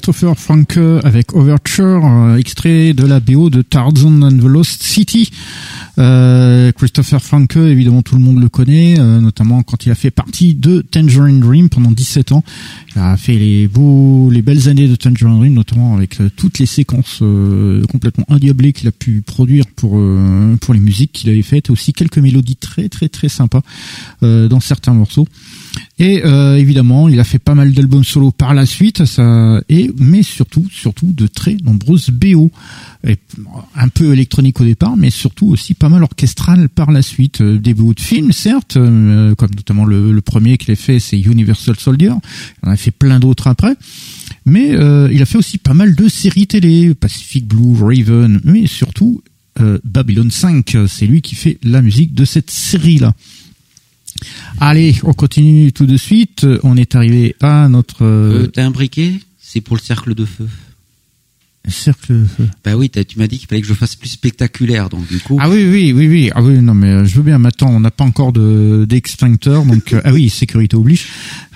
Christopher 0.03 0.37
Franke 0.37 0.79
avec 1.05 1.33
Overture, 1.33 2.05
euh, 2.05 2.35
extrait 2.35 2.93
de 2.93 3.05
la 3.05 3.21
BO 3.21 3.49
de 3.49 3.61
Tarzan 3.61 4.21
and 4.21 4.37
the 4.37 4.43
Lost 4.43 4.83
City. 4.83 5.31
Euh, 5.97 6.73
Christopher 6.73 7.23
Franke, 7.23 7.55
évidemment 7.55 8.01
tout 8.01 8.15
le 8.15 8.21
monde 8.21 8.41
le 8.41 8.49
connaît, 8.49 8.99
euh, 8.99 9.21
notamment 9.21 9.63
quand 9.63 9.85
il 9.85 9.91
a 9.93 9.95
fait 9.95 10.11
partie 10.11 10.55
de 10.55 10.81
Tangerine 10.81 11.39
Dream 11.39 11.69
pendant 11.69 11.89
17 11.89 12.33
ans. 12.33 12.43
Il 12.93 13.01
a 13.01 13.15
fait 13.15 13.35
les 13.35 13.69
beaux, 13.69 14.29
les 14.29 14.41
belles 14.41 14.67
années 14.67 14.89
de 14.89 14.97
Tangerine 14.97 15.37
Dream, 15.39 15.53
notamment 15.53 15.95
avec 15.95 16.17
toutes 16.35 16.59
les 16.59 16.65
séquences 16.65 17.23
complètement 17.89 18.25
indiablées 18.27 18.73
qu'il 18.73 18.89
a 18.89 18.91
pu 18.91 19.21
produire 19.25 19.65
pour 19.73 20.01
pour 20.59 20.73
les 20.73 20.79
musiques 20.81 21.13
qu'il 21.13 21.29
avait 21.29 21.41
faites, 21.41 21.69
et 21.69 21.71
aussi 21.71 21.93
quelques 21.93 22.17
mélodies 22.17 22.57
très 22.57 22.89
très 22.89 23.07
très 23.07 23.29
sympas 23.29 23.61
dans 24.21 24.59
certains 24.59 24.93
morceaux. 24.93 25.27
Et 25.99 26.23
euh, 26.25 26.57
évidemment, 26.57 27.07
il 27.07 27.19
a 27.19 27.23
fait 27.23 27.39
pas 27.39 27.53
mal 27.53 27.71
d'albums 27.71 28.03
solo 28.03 28.31
par 28.31 28.53
la 28.53 28.65
suite, 28.65 29.05
ça, 29.05 29.61
et 29.69 29.91
mais 29.97 30.23
surtout, 30.23 30.65
surtout 30.71 31.13
de 31.13 31.27
très 31.27 31.55
nombreuses 31.63 32.09
BO, 32.09 32.51
un 33.75 33.87
peu 33.89 34.11
électronique 34.13 34.59
au 34.59 34.63
départ, 34.63 34.97
mais 34.97 35.09
surtout 35.11 35.47
aussi 35.47 35.75
pas 35.75 35.89
mal 35.89 36.03
orchestral 36.03 36.69
par 36.69 36.91
la 36.91 37.01
suite. 37.01 37.41
Euh, 37.41 37.59
des 37.59 37.73
BO 37.73 37.93
de 37.93 37.99
films, 37.99 38.31
certes, 38.31 38.75
euh, 38.77 39.35
comme 39.35 39.51
notamment 39.55 39.85
le, 39.85 40.19
premier 40.21 40.57
qu'il 40.57 40.71
a 40.71 40.75
fait, 40.75 40.99
c'est 40.99 41.19
Universal 41.19 41.75
Soldier. 41.77 42.13
Il 42.63 42.69
en 42.69 42.71
a 42.71 42.77
fait 42.77 42.91
plein 42.91 43.19
d'autres 43.19 43.47
après. 43.47 43.75
Mais 44.45 44.71
il 44.71 45.21
a 45.21 45.25
fait 45.25 45.37
aussi 45.37 45.57
pas 45.57 45.73
mal 45.73 45.95
de 45.95 46.07
séries 46.09 46.47
télé, 46.47 46.93
Pacific 46.95 47.47
Blue, 47.47 47.81
Raven, 47.81 48.41
mais 48.43 48.67
surtout 48.67 49.21
Babylon 49.85 50.29
5. 50.29 50.77
C'est 50.87 51.05
lui 51.05 51.21
qui 51.21 51.35
fait 51.35 51.59
la 51.63 51.81
musique 51.81 52.13
de 52.13 52.25
cette 52.25 52.51
série-là. 52.51 53.13
Allez, 54.59 54.95
on 55.03 55.13
continue 55.13 55.71
tout 55.71 55.85
de 55.85 55.97
suite. 55.97 56.45
On 56.63 56.77
est 56.77 56.95
arrivé 56.95 57.35
à 57.41 57.67
notre. 57.69 58.03
Euh, 58.03 58.47
T'as 58.47 58.65
un 58.65 58.71
briquet 58.71 59.19
C'est 59.39 59.61
pour 59.61 59.75
le 59.75 59.81
cercle 59.81 60.15
de 60.15 60.25
feu. 60.25 60.47
Cercle 61.69 62.13
de 62.13 62.25
feu. 62.25 62.49
Bah 62.63 62.75
oui, 62.75 62.89
tu 62.89 63.17
m'as 63.17 63.27
dit 63.27 63.37
qu'il 63.37 63.47
fallait 63.47 63.61
que 63.61 63.67
je 63.67 63.73
fasse 63.73 63.95
plus 63.95 64.09
spectaculaire, 64.09 64.89
donc 64.89 65.07
du 65.07 65.19
coup. 65.19 65.37
Ah 65.39 65.49
oui, 65.49 65.65
oui, 65.69 65.93
oui, 65.93 66.07
oui. 66.07 66.29
Ah 66.35 66.43
oui, 66.43 66.59
non, 66.59 66.73
mais 66.73 66.89
euh, 66.89 67.05
je 67.05 67.15
veux 67.15 67.23
bien. 67.23 67.43
Attends, 67.45 67.69
on 67.69 67.79
n'a 67.79 67.91
pas 67.91 68.03
encore 68.03 68.33
de 68.33 68.85
d'extincteur, 68.87 69.63
donc 69.65 69.93
euh, 69.93 70.01
ah 70.05 70.11
oui, 70.11 70.29
sécurité 70.29 70.75
oblige. 70.75 71.07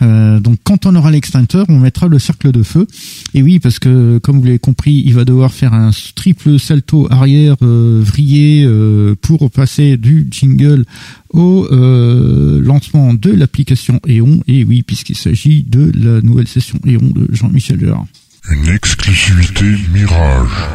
Euh, 0.01 0.39
donc 0.39 0.59
quand 0.63 0.85
on 0.85 0.95
aura 0.95 1.11
l'extincteur, 1.11 1.65
on 1.69 1.79
mettra 1.79 2.07
le 2.07 2.19
cercle 2.19 2.51
de 2.51 2.63
feu. 2.63 2.87
Et 3.33 3.43
oui, 3.43 3.59
parce 3.59 3.79
que 3.79 4.19
comme 4.19 4.39
vous 4.39 4.45
l'avez 4.45 4.59
compris, 4.59 5.03
il 5.05 5.13
va 5.13 5.25
devoir 5.25 5.51
faire 5.51 5.73
un 5.73 5.91
triple 6.15 6.59
salto 6.59 7.07
arrière 7.11 7.57
euh, 7.61 8.01
vrillé 8.03 8.63
euh, 8.65 9.15
pour 9.21 9.51
passer 9.51 9.97
du 9.97 10.27
jingle 10.31 10.85
au 11.31 11.67
lancement 11.69 13.13
de 13.13 13.31
l'application 13.31 13.99
EON. 14.07 14.41
Et 14.47 14.63
oui, 14.63 14.83
puisqu'il 14.83 15.17
s'agit 15.17 15.63
de 15.63 15.91
la 15.93 16.21
nouvelle 16.21 16.47
session 16.47 16.79
EON 16.87 17.11
de 17.13 17.27
Jean-Michel 17.33 17.79
Jarre. 17.85 18.05
Une 18.49 18.69
exclusivité 18.69 19.65
Mirage. 19.91 20.67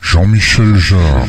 Jean-Michel 0.00 0.76
Jarre. 0.76 1.26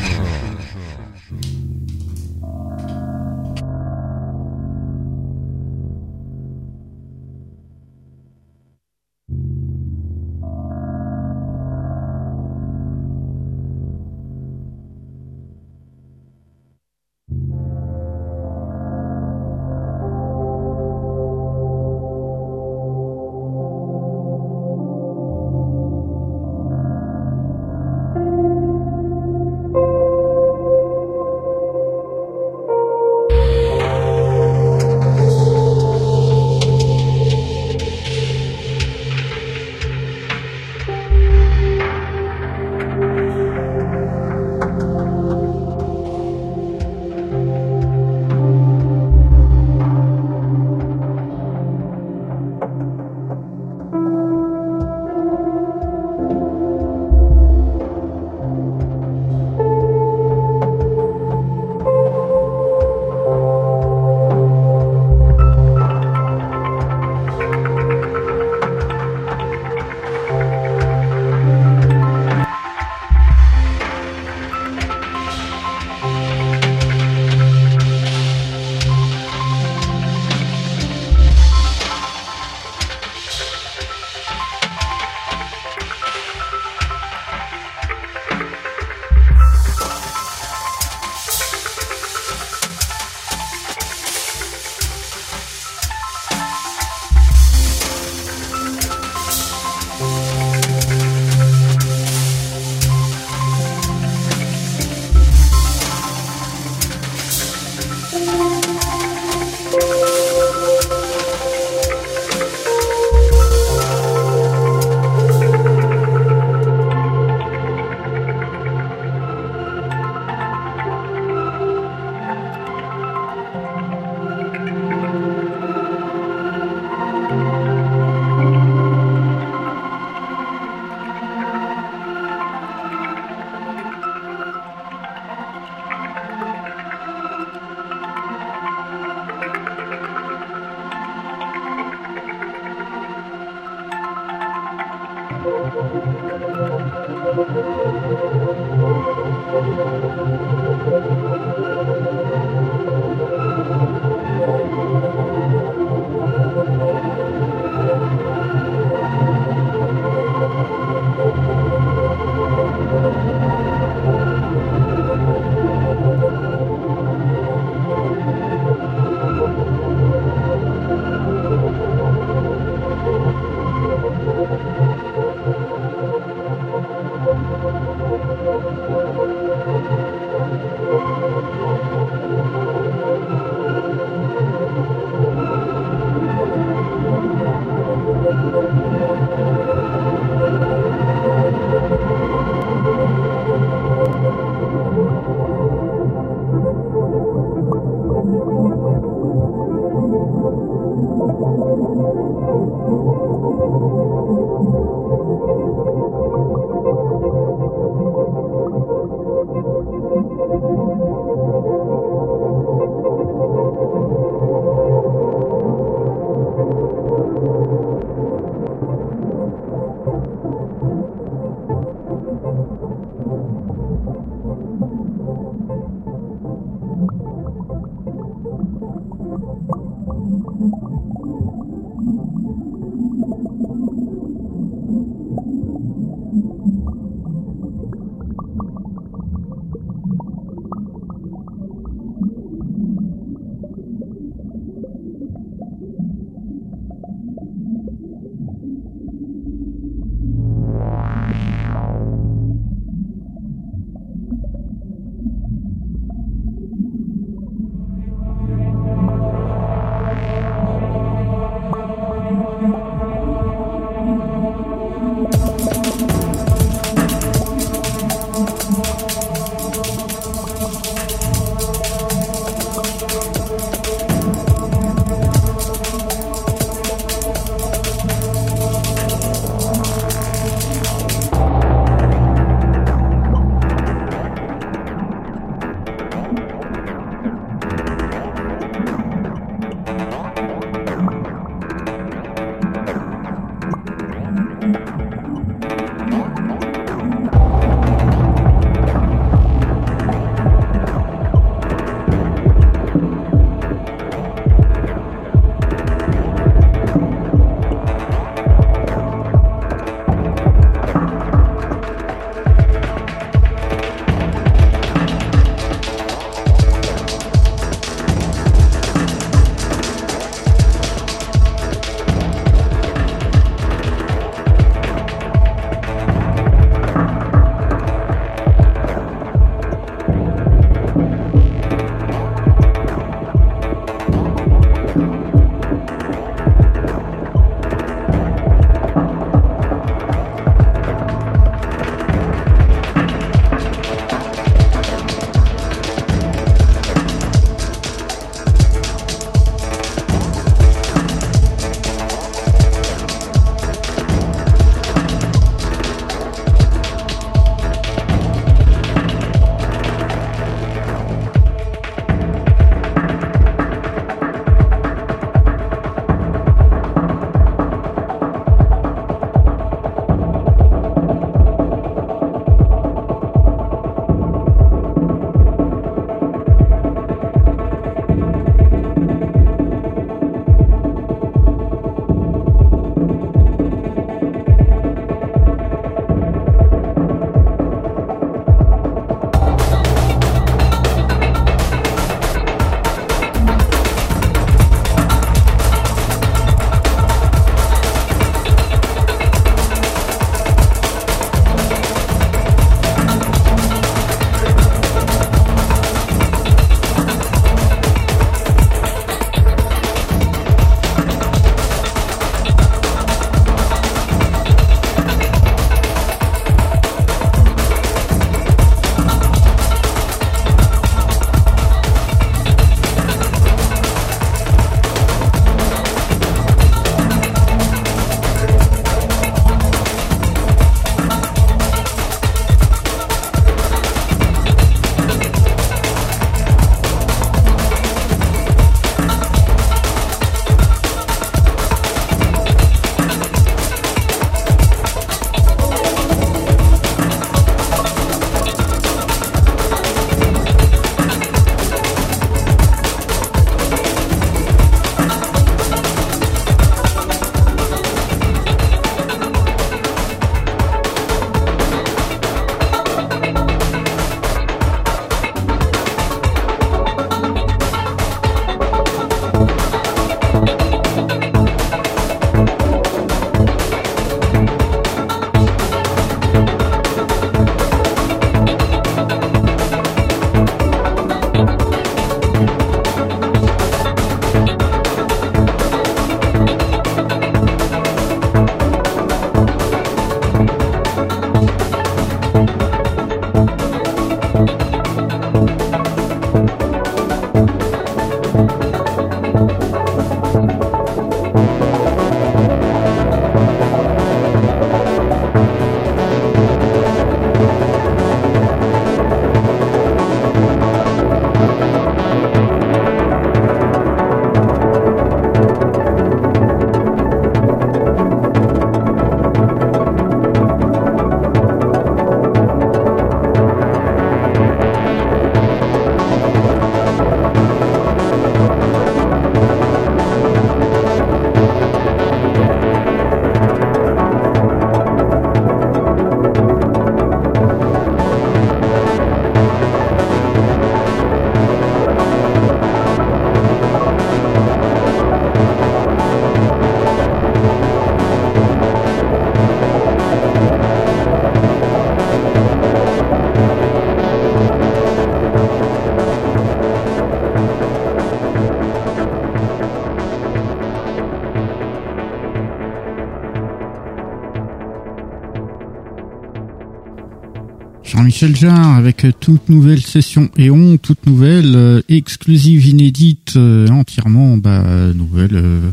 Jean-Michel 568.12 568.36
Jarre 568.36 568.76
avec 568.76 569.06
toute 569.22 569.48
nouvelle 569.48 569.82
session 569.82 570.30
Eon, 570.38 570.78
toute 570.78 571.06
nouvelle, 571.06 571.56
euh, 571.56 571.82
exclusive, 571.88 572.68
inédite, 572.68 573.38
euh, 573.38 573.70
entièrement 573.70 574.36
bah, 574.36 574.92
nouvelle, 574.94 575.72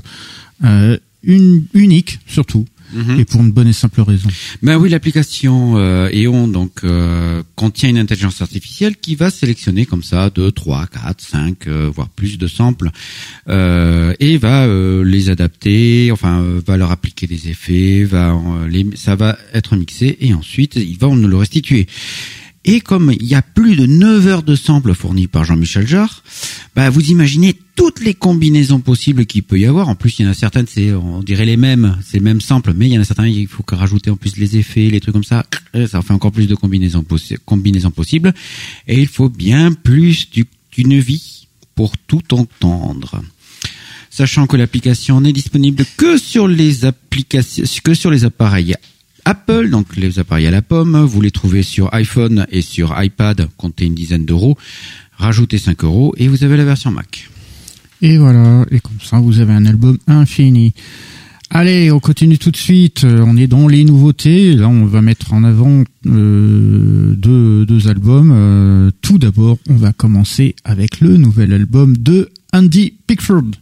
euh, 0.65 0.97
une, 1.24 1.65
unique 1.74 2.20
surtout. 2.28 2.65
Mhm. 2.94 3.20
Et 3.20 3.24
pour 3.24 3.40
une 3.40 3.51
bonne 3.51 3.69
et 3.69 3.73
simple 3.73 4.01
raison. 4.02 4.28
Ben 4.62 4.77
oui, 4.78 4.89
l'application 4.89 5.77
euh, 5.77 6.09
EON 6.12 6.48
donc 6.48 6.85
euh, 6.85 7.43
contient 7.55 7.90
une 7.90 7.98
intelligence 7.98 8.40
artificielle 8.40 8.97
qui 8.97 9.15
va 9.15 9.31
sélectionner 9.31 9.85
comme 9.85 10.02
ça 10.02 10.31
2, 10.31 10.52
3, 10.52 10.86
4, 10.86 11.20
5, 11.20 11.69
voire 11.69 12.09
plus 12.09 12.39
de 12.39 12.47
samples 12.47 12.90
euh, 13.49 14.15
et 14.20 14.37
va 14.37 14.66
euh, 14.66 15.03
les 15.05 15.31
adapter, 15.31 16.11
enfin 16.12 16.43
euh, 16.43 16.61
va 16.66 16.77
leur 16.77 16.91
appliquer 16.91 17.27
des 17.27 17.49
effets, 17.49 18.05
va 18.05 18.39
les, 18.69 18.87
ça 18.95 19.16
va 19.16 19.39
être 19.55 19.77
mixé 19.77 20.19
et 20.20 20.35
ensuite 20.35 20.77
il 20.77 20.99
va 20.99 21.09
nous 21.09 21.29
le 21.29 21.37
restituer. 21.37 21.87
Et 22.65 22.81
comme 22.81 23.11
il 23.19 23.27
y 23.27 23.35
a 23.35 23.41
plus 23.41 23.77
de 23.77 23.87
9 23.87 24.27
heures 24.27 24.43
de 24.43 24.55
samples 24.55 24.93
fournis 24.93 25.27
par 25.27 25.45
Jean-Michel 25.45 25.87
Jarre, 25.87 26.23
bah 26.77 26.91
vous 26.91 27.11
imaginez 27.11 27.55
toutes 27.77 28.05
les 28.05 28.12
combinaisons 28.12 28.81
possibles 28.81 29.25
qu'il 29.25 29.45
peut 29.45 29.59
y 29.59 29.65
avoir. 29.65 29.89
En 29.89 29.95
plus, 29.95 30.19
il 30.19 30.27
y 30.27 30.29
en 30.29 30.31
a 30.31 30.35
certaines, 30.35 30.66
c'est 30.66 30.93
on 30.93 31.23
dirait 31.23 31.47
les 31.47 31.57
mêmes, 31.57 31.97
c'est 32.05 32.19
le 32.19 32.25
même 32.25 32.43
sample, 32.43 32.75
mais 32.77 32.89
il 32.89 32.93
y 32.93 32.99
en 32.99 33.01
a 33.01 33.05
certains, 33.05 33.29
il 33.29 33.47
faut 33.47 33.65
rajouter 33.70 34.11
en 34.11 34.16
plus 34.16 34.37
les 34.37 34.59
effets, 34.59 34.91
les 34.91 35.01
trucs 35.01 35.15
comme 35.15 35.25
ça. 35.25 35.47
Ça 35.87 36.03
fait 36.03 36.12
encore 36.12 36.33
plus 36.33 36.49
de 36.49 36.55
combinaisons, 36.55 37.05
combinaisons 37.47 37.93
possibles. 37.93 38.35
Et 38.87 39.01
il 39.01 39.07
faut 39.07 39.31
bien 39.31 39.73
plus 39.73 40.29
d'une 40.73 40.99
vie 40.99 41.47
pour 41.75 41.97
tout 41.97 42.35
entendre. 42.35 43.23
Sachant 44.19 44.49
que 44.49 44.57
l'application 44.57 45.20
n'est 45.20 45.32
disponible 45.32 45.85
que 45.97 46.19
sur 46.19 46.49
les 46.49 46.85
applications, 46.85 47.62
que 47.85 47.95
sur 47.95 48.11
les 48.11 48.24
appareils 48.24 48.74
Apple, 49.24 49.70
donc 49.70 49.95
les 49.95 50.19
appareils 50.19 50.49
à 50.49 50.51
la 50.51 50.61
pomme, 50.61 51.05
vous 51.05 51.20
les 51.20 51.31
trouvez 51.31 51.62
sur 51.62 51.95
iPhone 51.95 52.45
et 52.51 52.61
sur 52.61 53.01
iPad, 53.01 53.49
comptez 53.57 53.85
une 53.85 53.95
dizaine 53.95 54.24
d'euros, 54.24 54.59
rajoutez 55.19 55.57
5 55.57 55.85
euros 55.85 56.15
et 56.16 56.27
vous 56.27 56.43
avez 56.43 56.57
la 56.57 56.65
version 56.65 56.90
Mac. 56.90 57.31
Et 58.03 58.19
voilà, 58.19 58.66
et 58.73 58.81
comme 58.81 58.99
ça 59.01 59.20
vous 59.20 59.39
avez 59.39 59.53
un 59.53 59.66
album 59.66 59.99
infini. 60.09 60.74
Allez, 61.51 61.93
on 61.93 62.01
continue 62.01 62.39
tout 62.39 62.51
de 62.51 62.57
suite. 62.57 63.05
On 63.05 63.36
est 63.36 63.47
dans 63.47 63.69
les 63.69 63.85
nouveautés. 63.85 64.57
Là, 64.57 64.69
on 64.69 64.85
va 64.85 65.01
mettre 65.01 65.32
en 65.32 65.45
avant 65.45 65.85
euh, 66.07 67.15
deux, 67.15 67.86
albums. 67.86 68.32
Euh, 68.35 68.90
tout 69.01 69.19
d'abord, 69.19 69.59
on 69.69 69.77
va 69.77 69.93
commencer 69.93 70.57
avec 70.65 71.01
le 71.01 71.16
nouvel 71.19 71.53
album 71.53 71.97
de 71.97 72.31
Andy 72.53 72.95
Pickford. 73.07 73.53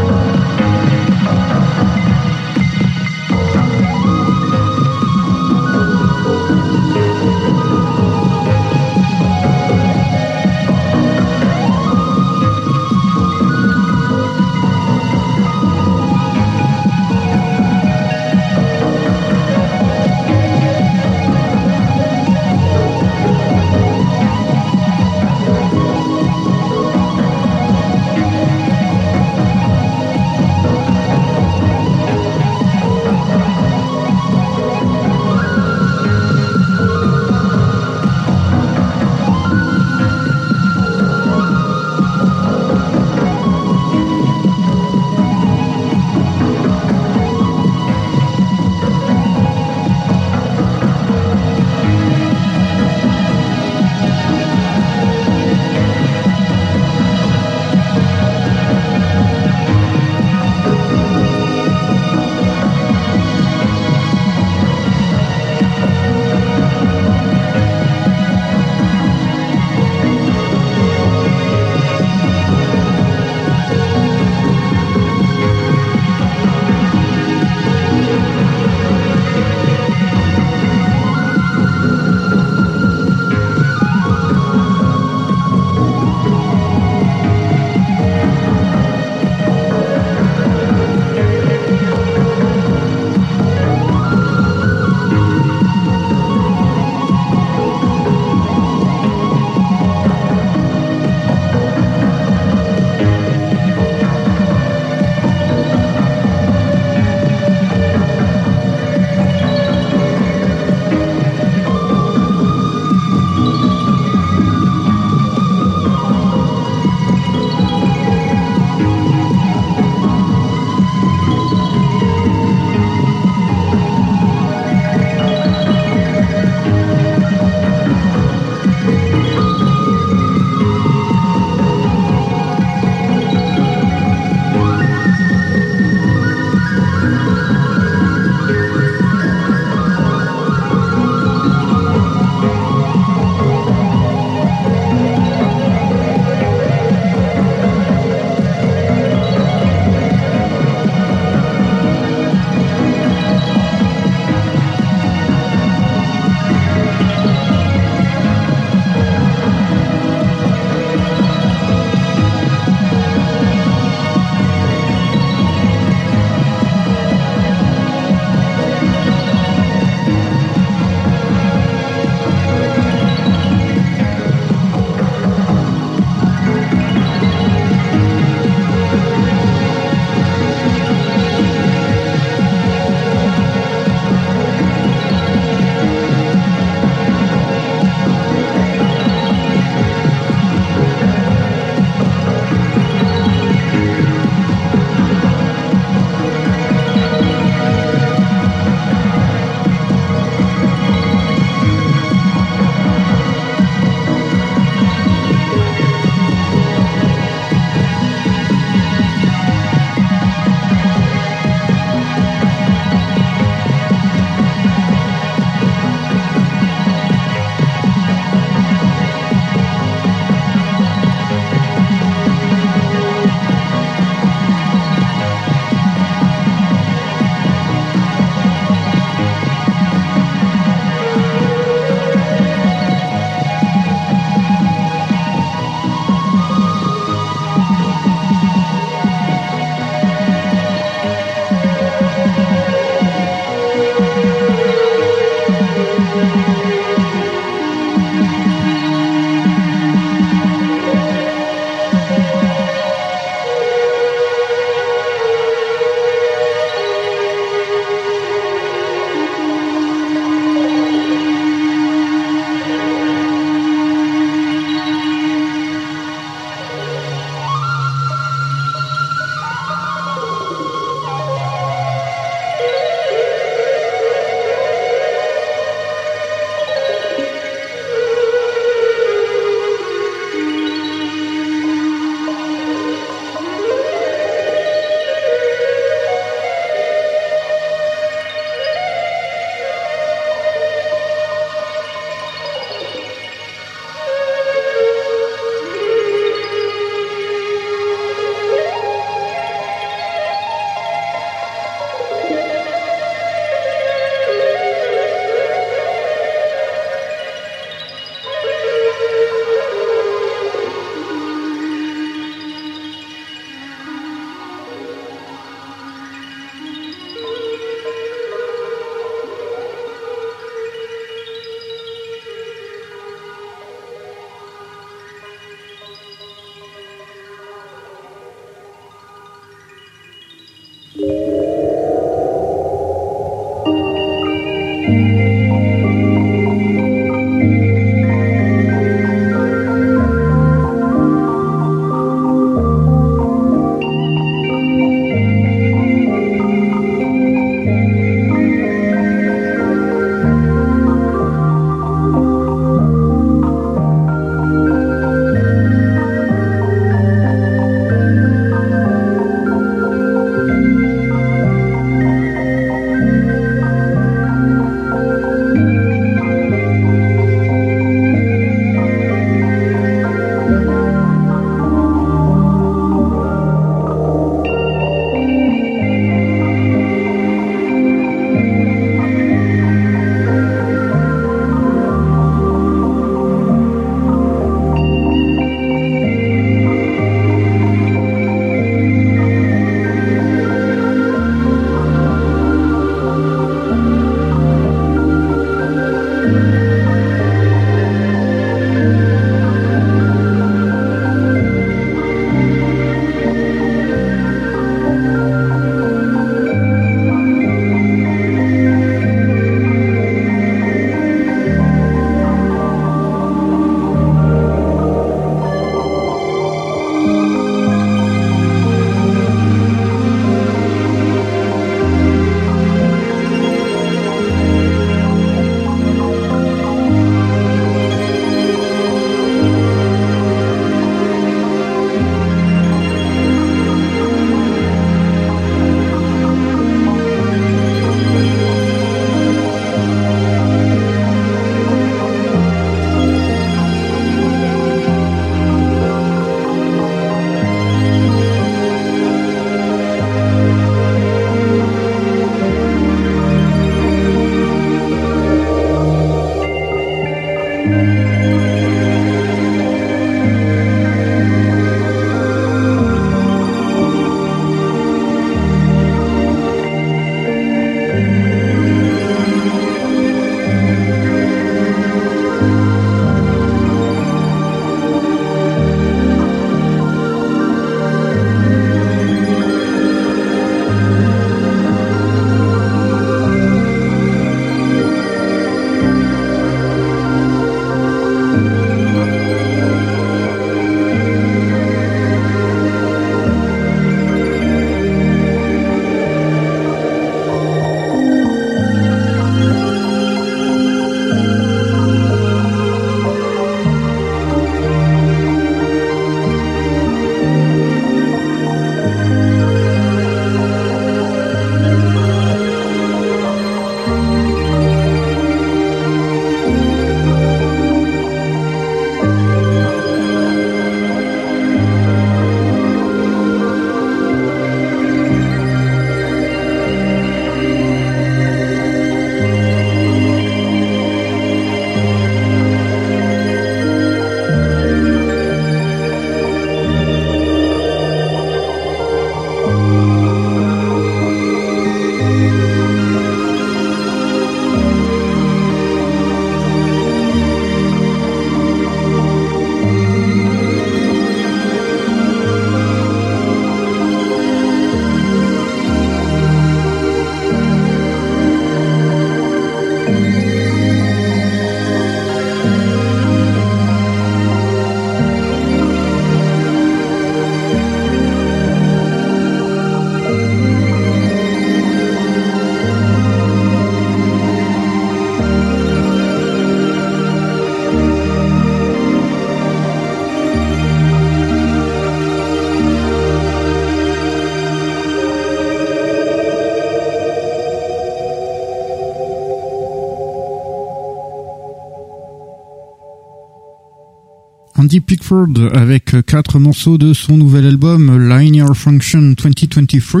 Andy 594.66 594.80
Pickford 594.80 595.28
avec 595.52 595.94
quatre 596.06 596.40
morceaux 596.40 596.76
de 596.76 596.92
son 596.92 597.16
nouvel 597.16 597.46
album 597.46 598.08
Linear 598.08 598.56
Function 598.56 599.14
2023. 599.16 600.00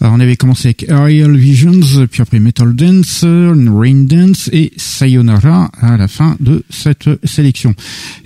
Alors, 0.00 0.14
on 0.14 0.20
avait 0.20 0.36
commencé 0.36 0.68
avec 0.68 0.88
Aerial 0.88 1.36
Visions, 1.36 1.80
puis 2.08 2.22
après 2.22 2.38
Metal 2.38 2.72
Dance, 2.72 3.24
Rain 3.24 4.04
Dance 4.04 4.48
et 4.52 4.72
Sayonara 4.76 5.72
à 5.80 5.96
la 5.96 6.06
fin 6.06 6.36
de 6.38 6.62
cette 6.70 7.08
sélection. 7.24 7.74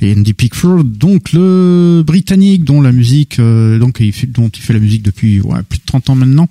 Et 0.02 0.12
Andy 0.12 0.34
Pickford, 0.34 0.84
donc 0.84 1.32
le 1.32 2.02
britannique 2.06 2.64
dont 2.64 2.82
la 2.82 2.92
musique, 2.92 3.38
euh, 3.38 3.78
donc 3.78 4.02
dont 4.28 4.50
il 4.50 4.60
fait 4.60 4.74
la 4.74 4.80
musique 4.80 5.02
depuis 5.02 5.40
plus 5.70 5.78
de 5.78 5.84
30 5.86 6.10
ans 6.10 6.14
maintenant, 6.14 6.46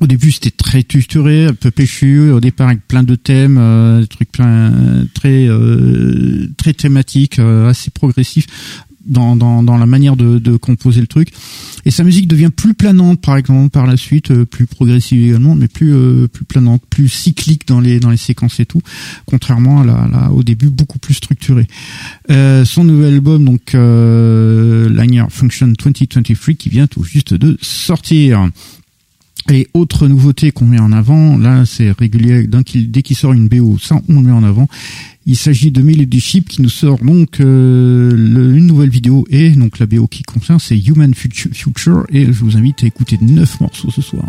au 0.00 0.06
début, 0.06 0.32
c'était 0.32 0.50
très 0.50 0.82
tuturé, 0.82 1.46
un 1.46 1.54
peu 1.54 1.70
péchu. 1.70 2.30
Au 2.30 2.40
départ, 2.40 2.68
avec 2.68 2.86
plein 2.86 3.02
de 3.02 3.14
thèmes, 3.14 3.58
euh, 3.58 4.00
des 4.00 4.06
trucs 4.06 4.30
plein, 4.30 4.72
très 5.14 5.46
euh, 5.48 6.46
très 6.56 6.72
thématiques, 6.72 7.38
euh, 7.38 7.68
assez 7.68 7.90
progressifs 7.90 8.46
dans, 9.04 9.36
dans, 9.36 9.62
dans 9.62 9.78
la 9.78 9.86
manière 9.86 10.16
de, 10.16 10.38
de, 10.38 10.56
composer 10.56 11.00
le 11.00 11.06
truc. 11.06 11.30
Et 11.86 11.90
sa 11.90 12.04
musique 12.04 12.28
devient 12.28 12.50
plus 12.54 12.74
planante, 12.74 13.20
par 13.22 13.36
exemple, 13.36 13.70
par 13.70 13.86
la 13.86 13.96
suite, 13.96 14.30
euh, 14.30 14.44
plus 14.44 14.66
progressive 14.66 15.24
également, 15.24 15.54
mais 15.54 15.66
plus 15.66 15.94
plus 16.28 16.44
planante, 16.44 16.82
plus 16.90 17.08
cyclique 17.08 17.66
dans 17.66 17.80
les 17.80 18.00
dans 18.00 18.10
les 18.10 18.16
séquences 18.16 18.60
et 18.60 18.66
tout, 18.66 18.82
contrairement 19.24 19.80
à 19.80 19.84
la, 19.84 20.30
au 20.30 20.42
début 20.42 20.68
beaucoup 20.68 20.98
plus 20.98 21.14
structuré. 21.14 21.66
son 22.28 22.84
nouvel 22.84 23.14
album, 23.14 23.44
donc 23.44 23.72
Linear 23.72 25.30
Function 25.30 25.68
2023, 25.68 26.54
qui 26.54 26.68
vient 26.68 26.86
tout 26.86 27.02
juste 27.02 27.34
de 27.34 27.56
sortir. 27.62 28.50
Et 29.50 29.66
autre 29.72 30.08
nouveauté 30.08 30.50
qu'on 30.50 30.66
met 30.66 30.78
en 30.78 30.92
avant, 30.92 31.38
là 31.38 31.64
c'est 31.64 31.90
régulier, 31.92 32.46
dès 32.46 33.02
qu'il 33.02 33.16
sort 33.16 33.32
une 33.32 33.48
BO, 33.48 33.78
ça 33.78 33.96
on 34.08 34.20
le 34.20 34.26
met 34.26 34.32
en 34.32 34.44
avant. 34.44 34.68
Il 35.24 35.36
s'agit 35.36 35.70
de 35.70 35.80
Melody 35.80 36.20
Ship 36.20 36.48
qui 36.48 36.60
nous 36.60 36.68
sort 36.68 36.98
donc 36.98 37.40
euh, 37.40 38.12
une 38.56 38.66
nouvelle 38.66 38.90
vidéo 38.90 39.26
et 39.30 39.50
donc 39.50 39.78
la 39.78 39.86
BO 39.86 40.06
qui 40.06 40.22
concerne 40.22 40.58
c'est 40.58 40.78
Human 40.78 41.14
Future 41.14 42.06
et 42.10 42.26
je 42.26 42.44
vous 42.44 42.56
invite 42.56 42.84
à 42.84 42.86
écouter 42.86 43.18
neuf 43.22 43.60
morceaux 43.60 43.90
ce 43.90 44.02
soir. 44.02 44.24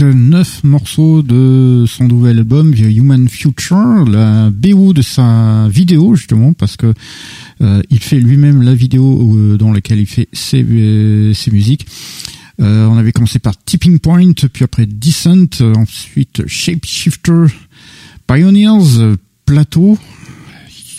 Avec 0.00 0.14
neuf 0.14 0.64
morceaux 0.64 1.22
de 1.22 1.84
son 1.86 2.04
nouvel 2.04 2.38
album 2.38 2.74
The 2.74 2.80
Human 2.80 3.28
Future, 3.28 4.04
la 4.06 4.50
BO 4.50 4.92
de 4.92 5.02
sa 5.02 5.68
vidéo 5.68 6.14
justement 6.14 6.52
parce 6.52 6.76
que 6.76 6.92
euh, 7.60 7.82
il 7.90 8.00
fait 8.00 8.18
lui-même 8.18 8.62
la 8.62 8.74
vidéo 8.74 9.34
euh, 9.34 9.56
dans 9.56 9.72
laquelle 9.72 9.98
il 9.98 10.06
fait 10.06 10.28
ses, 10.32 10.62
euh, 10.62 11.32
ses 11.32 11.50
musiques. 11.50 11.86
on 12.58 12.96
avait 12.96 13.12
commencé 13.12 13.38
par 13.38 13.56
Tipping 13.56 13.98
Point, 13.98 14.32
puis 14.52 14.64
après 14.64 14.86
Descent, 14.86 15.60
ensuite 15.76 16.46
Shapeshifter, 16.46 17.46
Pioneers, 18.26 19.16
Plateau, 19.46 19.98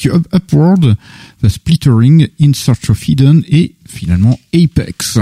Upward, 0.08 0.96
The 1.44 1.50
Splittering, 1.50 2.28
In 2.40 2.54
Search 2.54 2.90
of 2.90 3.10
Eden 3.10 3.44
et 3.50 3.74
finalement 3.86 4.40
Apex. 4.54 5.20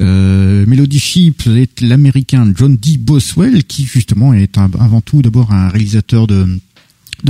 Euh, 0.00 0.64
Melody 0.66 0.98
Sheep 0.98 1.46
est 1.46 1.80
l'américain 1.80 2.52
John 2.56 2.76
D. 2.76 2.96
Boswell 2.98 3.64
qui 3.64 3.84
justement 3.84 4.34
est 4.34 4.58
avant 4.58 5.00
tout 5.00 5.22
d'abord 5.22 5.52
un 5.52 5.68
réalisateur 5.68 6.26
de 6.26 6.58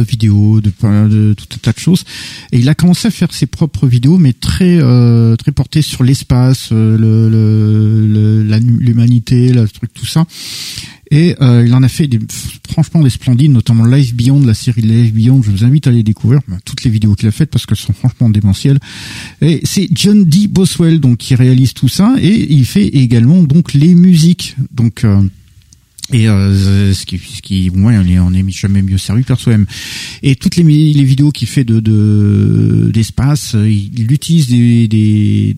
vidéos, 0.02 0.60
de, 0.60 0.70
tout 0.70 1.46
un 1.54 1.58
tas 1.62 1.72
de 1.72 1.78
choses. 1.78 2.04
Et 2.52 2.58
il 2.58 2.68
a 2.68 2.74
commencé 2.74 3.08
à 3.08 3.10
faire 3.10 3.32
ses 3.32 3.46
propres 3.46 3.86
vidéos, 3.86 4.18
mais 4.18 4.32
très 4.32 4.78
euh, 4.80 5.36
très 5.36 5.52
portées 5.52 5.82
sur 5.82 6.02
l'espace, 6.02 6.70
euh, 6.72 8.48
l'humanité, 8.58 9.52
le, 9.52 9.68
truc, 9.68 9.92
tout 9.92 10.06
ça. 10.06 10.26
Et 11.14 11.36
euh, 11.40 11.62
il 11.64 11.72
en 11.74 11.84
a 11.84 11.88
fait 11.88 12.08
des, 12.08 12.18
franchement 12.68 13.00
des 13.00 13.08
splendides, 13.08 13.52
notamment 13.52 13.86
Live 13.86 14.16
Beyond, 14.16 14.44
la 14.44 14.52
série 14.52 14.82
Live 14.82 15.14
Beyond. 15.14 15.42
Je 15.44 15.50
vous 15.52 15.64
invite 15.64 15.86
à 15.86 15.90
aller 15.90 16.02
découvrir 16.02 16.40
bah, 16.48 16.56
toutes 16.64 16.82
les 16.82 16.90
vidéos 16.90 17.14
qu'il 17.14 17.28
a 17.28 17.30
faites 17.30 17.50
parce 17.50 17.66
qu'elles 17.66 17.78
sont 17.78 17.92
franchement 17.92 18.28
démentielles. 18.28 18.80
Et 19.40 19.60
c'est 19.62 19.88
John 19.92 20.24
D. 20.24 20.48
Boswell 20.48 20.98
donc 20.98 21.18
qui 21.18 21.36
réalise 21.36 21.72
tout 21.72 21.86
ça 21.86 22.16
et 22.20 22.52
il 22.52 22.66
fait 22.66 22.88
également 22.88 23.44
donc 23.44 23.74
les 23.74 23.94
musiques. 23.94 24.56
Donc 24.72 25.04
euh, 25.04 25.22
et 26.12 26.28
euh, 26.28 26.92
ce 26.92 27.06
qui, 27.06 27.18
ce 27.18 27.40
qui, 27.40 27.70
moi, 27.72 27.92
on 27.92 28.08
est, 28.08 28.18
on 28.18 28.32
est 28.32 28.50
jamais 28.50 28.82
mieux 28.82 28.98
servi 28.98 29.22
par 29.22 29.38
soi-même. 29.38 29.66
Et 30.24 30.34
toutes 30.34 30.56
les, 30.56 30.64
les 30.64 31.04
vidéos 31.04 31.30
qu'il 31.30 31.46
fait 31.46 31.62
de 31.62 32.90
d'espace, 32.92 33.54
il, 33.54 34.10
utilise 34.10 34.48
des, 34.48 34.88
des, 34.88 35.56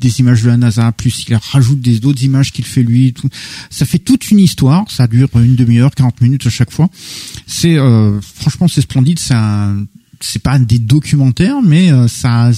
des 0.00 0.20
images 0.20 0.42
de 0.42 0.48
la 0.48 0.56
NASA, 0.56 0.90
plus 0.92 1.24
il 1.28 1.34
rajoute 1.36 1.80
des 1.80 2.00
d'autres 2.00 2.22
images 2.24 2.52
qu'il 2.52 2.64
fait 2.64 2.82
lui. 2.82 3.12
Tout. 3.12 3.28
Ça 3.70 3.84
fait 3.84 3.98
toute 3.98 4.30
une 4.30 4.38
histoire. 4.38 4.90
Ça 4.90 5.06
dure 5.06 5.28
une 5.36 5.56
demi-heure, 5.56 5.90
40 5.94 6.20
minutes 6.20 6.46
à 6.46 6.50
chaque 6.50 6.70
fois. 6.70 6.88
C'est 7.46 7.76
euh, 7.76 8.20
franchement 8.20 8.68
c'est 8.68 8.80
splendide. 8.80 9.18
C'est 9.18 9.34
un 9.34 9.86
c'est 10.20 10.42
pas 10.42 10.58
des 10.58 10.78
documentaires, 10.78 11.62
mais 11.62 11.90
euh, 11.90 12.06
ça, 12.06 12.50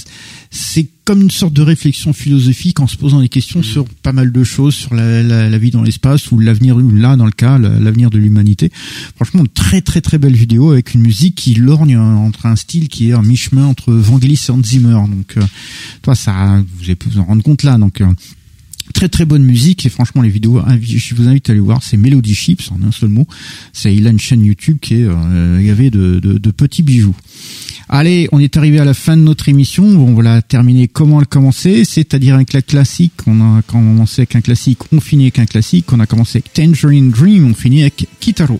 c'est 0.51 0.87
comme 1.05 1.21
une 1.21 1.31
sorte 1.31 1.53
de 1.53 1.61
réflexion 1.61 2.13
philosophique 2.13 2.79
en 2.79 2.87
se 2.87 2.95
posant 2.95 3.21
des 3.21 3.29
questions 3.29 3.59
mmh. 3.59 3.63
sur 3.63 3.85
pas 3.85 4.13
mal 4.13 4.31
de 4.31 4.43
choses, 4.43 4.73
sur 4.73 4.93
la, 4.93 5.21
la, 5.21 5.49
la 5.49 5.57
vie 5.57 5.71
dans 5.71 5.83
l'espace 5.83 6.31
ou 6.31 6.39
l'avenir, 6.39 6.77
là 6.77 7.15
dans 7.15 7.25
le 7.25 7.31
cas, 7.31 7.57
l'avenir 7.57 8.09
de 8.09 8.17
l'humanité. 8.17 8.71
Franchement, 9.15 9.43
très 9.53 9.81
très 9.81 10.01
très 10.01 10.17
belle 10.17 10.35
vidéo 10.35 10.71
avec 10.71 10.93
une 10.93 11.01
musique 11.01 11.35
qui 11.35 11.55
lorgne 11.55 11.97
entre 11.97 12.45
un 12.45 12.55
style 12.55 12.87
qui 12.87 13.09
est 13.09 13.13
un 13.13 13.21
mi-chemin 13.21 13.65
entre 13.65 13.93
Vangelis 13.93 14.45
et 14.47 14.51
Hans 14.51 14.63
Zimmer. 14.63 14.93
Donc, 15.09 15.37
euh, 15.37 15.41
toi, 16.01 16.15
ça, 16.15 16.63
vous 16.77 16.83
avez 16.83 16.95
pu 16.95 17.09
vous 17.09 17.19
en 17.19 17.25
rendre 17.25 17.43
compte 17.43 17.63
là. 17.63 17.77
Donc, 17.77 18.01
euh, 18.01 18.07
très 18.93 19.09
très 19.09 19.25
bonne 19.25 19.43
musique 19.43 19.85
et 19.85 19.89
franchement 19.89 20.21
les 20.21 20.29
vidéos 20.29 20.61
je 20.81 21.15
vous 21.15 21.27
invite 21.27 21.49
à 21.49 21.53
aller 21.53 21.61
voir 21.61 21.81
c'est 21.81 21.95
Melody 21.95 22.35
Chips 22.35 22.69
en 22.71 22.83
un 22.83 22.91
seul 22.91 23.09
mot 23.09 23.25
c'est 23.71 23.95
il 23.95 24.05
a 24.07 24.09
une 24.09 24.19
chaîne 24.19 24.43
YouTube 24.43 24.77
qui 24.81 24.95
est 24.95 25.05
euh, 25.05 25.57
il 25.59 25.65
y 25.65 25.69
avait 25.69 25.89
de, 25.89 26.19
de, 26.19 26.37
de, 26.37 26.51
petits 26.51 26.83
bijoux 26.83 27.15
allez 27.93 28.27
on 28.31 28.39
est 28.39 28.57
arrivé 28.57 28.79
à 28.79 28.85
la 28.85 28.93
fin 28.93 29.15
de 29.15 29.21
notre 29.21 29.47
émission. 29.49 29.83
On 29.83 30.13
va 30.13 30.23
la 30.23 30.41
terminer 30.41 30.87
comment 30.87 31.21
elle 31.21 31.27
commençait 31.27 31.85
c'est-à-dire 31.85 32.35
avec 32.35 32.53
la 32.53 32.61
classique. 32.61 33.13
On 33.27 33.39
a 33.57 33.61
commencé 33.61 34.21
avec 34.21 34.35
un 34.35 34.41
classique 34.41 34.79
on 34.91 34.99
finit 34.99 35.25
avec 35.25 35.39
un 35.39 35.45
classique. 35.45 35.91
On 35.93 35.99
a 35.99 36.05
commencé 36.05 36.39
avec 36.39 36.53
Tangerine 36.53 37.11
Dream 37.11 37.51
on 37.51 37.53
finit 37.53 37.81
avec 37.81 38.07
Kitaro 38.19 38.59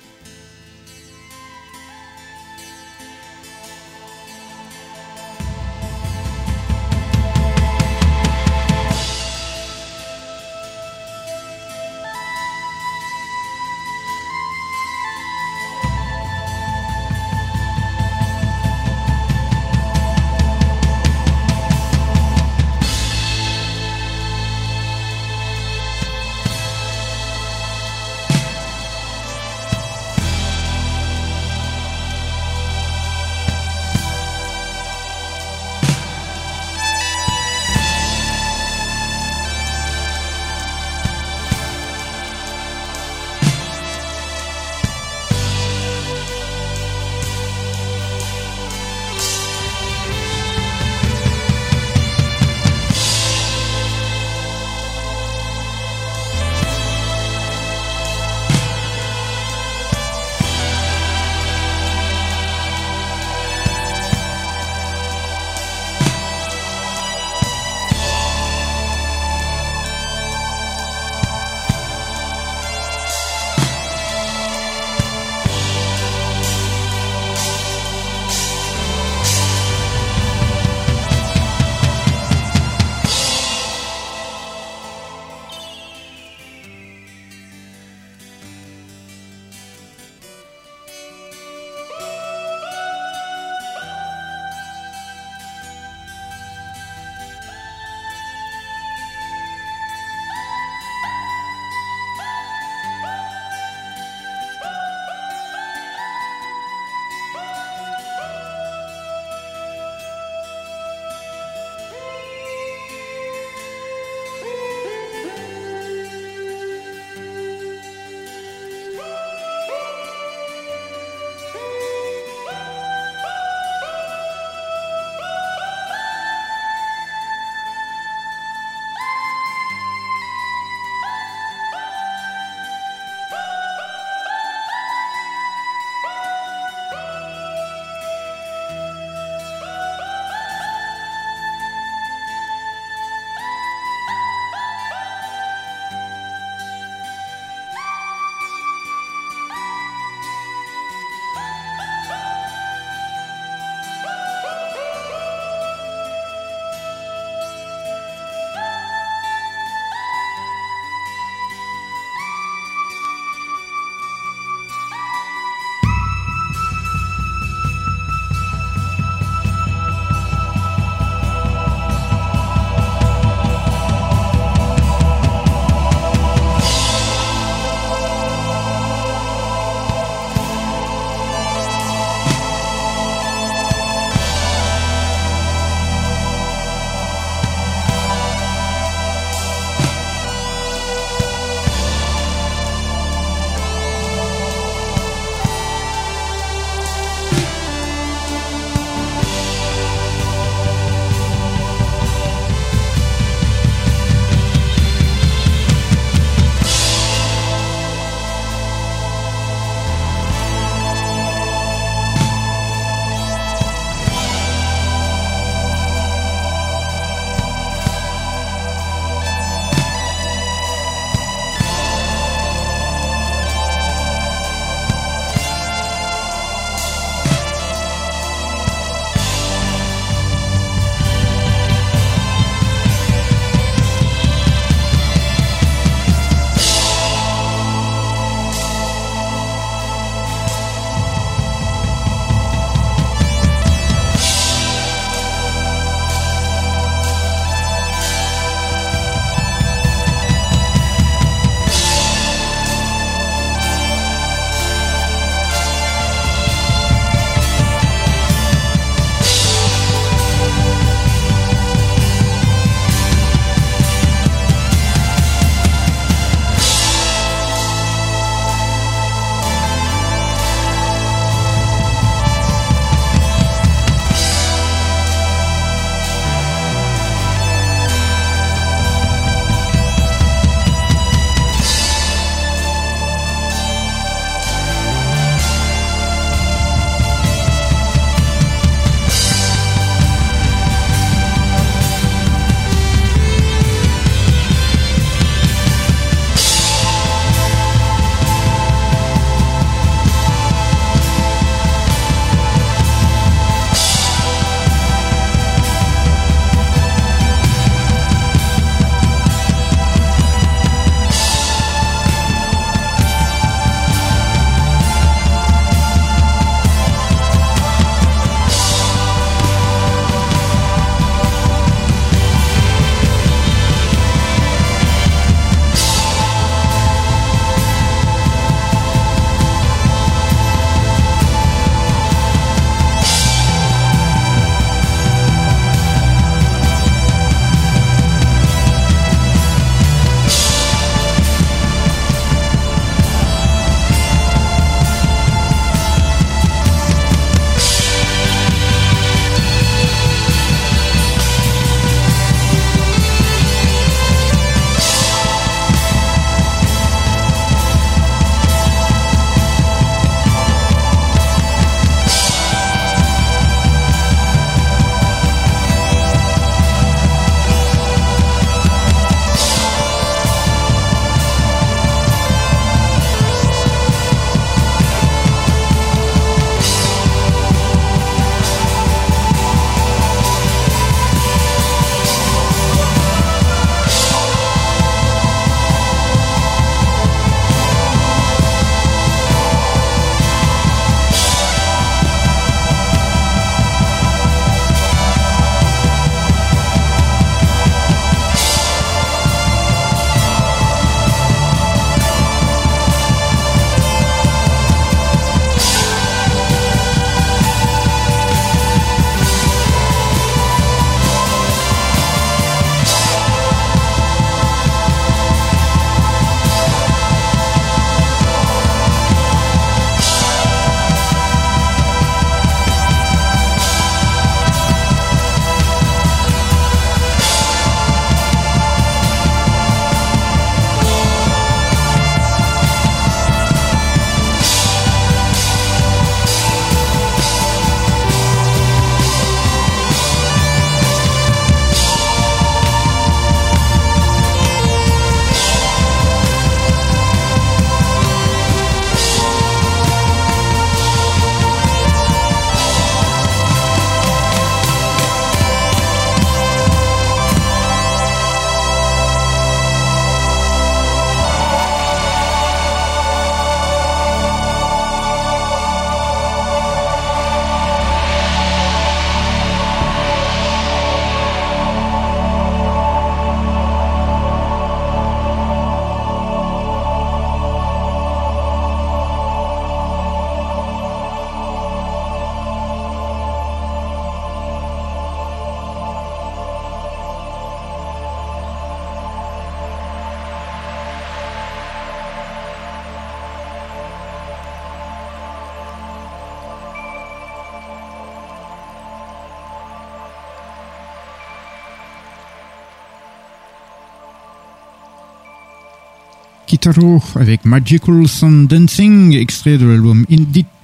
Kitaro 506.63 507.03
avec 507.15 507.43
Magical 507.43 508.07
Sun 508.07 508.47
Dancing, 508.47 509.17
extrait 509.17 509.57
de 509.57 509.65
l'album 509.65 510.05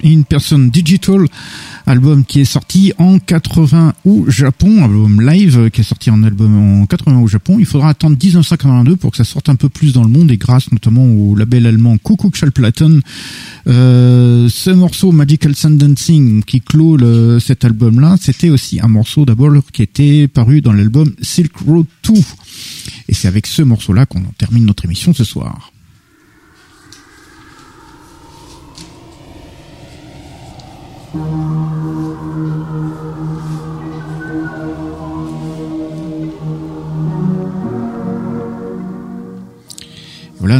In, 0.02 0.22
Person 0.22 0.70
Digital, 0.72 1.26
album 1.84 2.24
qui 2.24 2.40
est 2.40 2.46
sorti 2.46 2.94
en 2.96 3.18
80 3.18 3.92
au 4.06 4.24
Japon, 4.30 4.82
album 4.82 5.20
live 5.20 5.68
qui 5.68 5.82
est 5.82 5.84
sorti 5.84 6.08
en 6.08 6.22
album 6.22 6.80
en 6.80 6.86
80 6.86 7.20
au 7.20 7.26
Japon. 7.26 7.56
Il 7.58 7.66
faudra 7.66 7.90
attendre 7.90 8.16
1982 8.16 8.96
pour 8.96 9.10
que 9.10 9.18
ça 9.18 9.24
sorte 9.24 9.50
un 9.50 9.56
peu 9.56 9.68
plus 9.68 9.92
dans 9.92 10.02
le 10.02 10.08
monde 10.08 10.30
et 10.30 10.38
grâce 10.38 10.72
notamment 10.72 11.04
au 11.04 11.36
label 11.36 11.66
allemand 11.66 11.98
Kuckuck 11.98 12.34
Schallplatten, 12.34 13.02
euh, 13.66 14.48
ce 14.48 14.70
morceau 14.70 15.12
Magical 15.12 15.54
Sun 15.54 15.76
Dancing 15.76 16.42
qui 16.44 16.62
clôt 16.62 16.96
cet 17.40 17.66
album-là, 17.66 18.16
c'était 18.18 18.48
aussi 18.48 18.80
un 18.80 18.88
morceau 18.88 19.26
d'abord 19.26 19.52
qui 19.70 19.82
était 19.82 20.28
paru 20.28 20.62
dans 20.62 20.72
l'album 20.72 21.12
Silk 21.20 21.54
Road 21.58 21.84
2. 22.04 22.14
Et 23.10 23.12
c'est 23.12 23.28
avec 23.28 23.46
ce 23.46 23.60
morceau-là 23.60 24.06
qu'on 24.06 24.22
termine 24.38 24.64
notre 24.64 24.86
émission 24.86 25.12
ce 25.12 25.24
soir. 25.24 25.70
Voilà, 31.12 31.24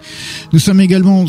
Nous 0.51 0.57
sommes 0.57 0.81
également 0.81 1.27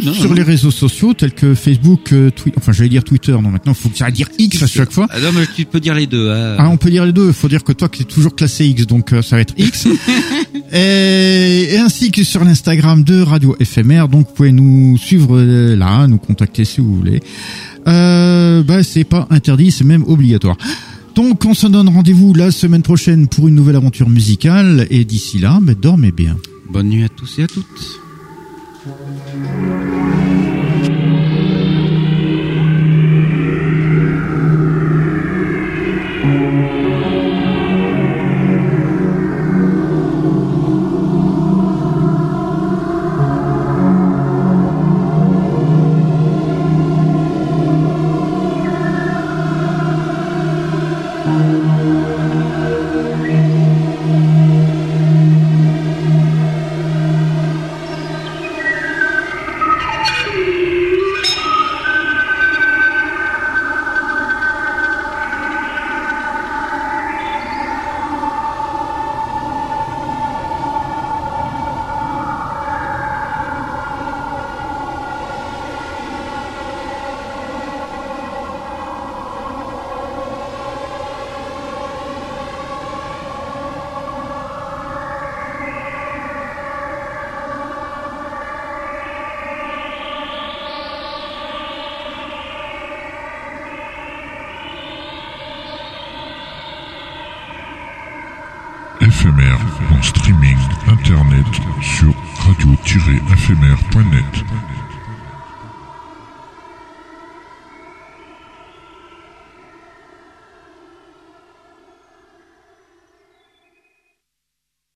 sur 0.00 0.34
les 0.34 0.42
réseaux 0.42 0.70
sociaux 0.70 1.14
tels 1.14 1.32
que 1.32 1.54
Facebook, 1.54 2.12
euh, 2.12 2.30
Twitter, 2.30 2.56
enfin 2.58 2.72
j'allais 2.72 2.88
dire 2.88 3.04
Twitter, 3.04 3.32
non 3.32 3.50
maintenant 3.50 3.72
il 3.72 3.78
faut 3.78 3.88
que 3.88 3.98
ça 3.98 4.10
dire 4.10 4.28
X 4.38 4.62
à 4.62 4.66
chaque 4.66 4.92
fois. 4.92 5.06
Ah 5.10 5.20
non 5.20 5.30
mais 5.34 5.46
tu 5.54 5.64
peux 5.64 5.80
dire 5.80 5.94
les 5.94 6.06
deux. 6.06 6.30
Hein. 6.30 6.56
Ah 6.58 6.68
on 6.68 6.76
peut 6.76 6.90
dire 6.90 7.04
les 7.04 7.12
deux, 7.12 7.28
il 7.28 7.32
faut 7.32 7.48
dire 7.48 7.64
que 7.64 7.72
toi 7.72 7.88
qui 7.88 8.02
es 8.02 8.04
toujours 8.04 8.34
classé 8.34 8.66
X 8.66 8.86
donc 8.86 9.12
euh, 9.12 9.22
ça 9.22 9.36
va 9.36 9.42
être 9.42 9.54
X. 9.56 9.88
et, 10.72 11.76
ainsi 11.78 12.10
que 12.10 12.24
sur 12.24 12.44
l'Instagram 12.44 13.02
de 13.02 13.22
Radio 13.22 13.56
FMR, 13.62 14.08
donc 14.08 14.28
vous 14.28 14.34
pouvez 14.34 14.52
nous 14.52 14.96
suivre 14.96 15.36
euh, 15.38 15.76
là, 15.76 16.06
nous 16.06 16.18
contacter 16.18 16.64
si 16.64 16.80
vous 16.80 16.94
voulez. 16.96 17.20
Euh, 17.88 18.62
bah 18.62 18.82
c'est 18.82 19.04
pas 19.04 19.26
interdit, 19.30 19.70
c'est 19.70 19.84
même 19.84 20.04
obligatoire. 20.06 20.56
Donc 21.14 21.44
on 21.44 21.54
se 21.54 21.66
donne 21.66 21.88
rendez-vous 21.88 22.32
la 22.34 22.50
semaine 22.50 22.82
prochaine 22.82 23.28
pour 23.28 23.48
une 23.48 23.54
nouvelle 23.54 23.76
aventure 23.76 24.08
musicale 24.08 24.86
et 24.90 25.04
d'ici 25.04 25.38
là, 25.38 25.58
bah, 25.60 25.74
dormez 25.74 26.12
bien. 26.12 26.36
Bonne 26.70 26.88
nuit 26.88 27.04
à 27.04 27.08
tous 27.08 27.38
et 27.38 27.42
à 27.42 27.46
toutes. 27.46 28.01
Éphémère 28.84 29.86
en 29.86 29.91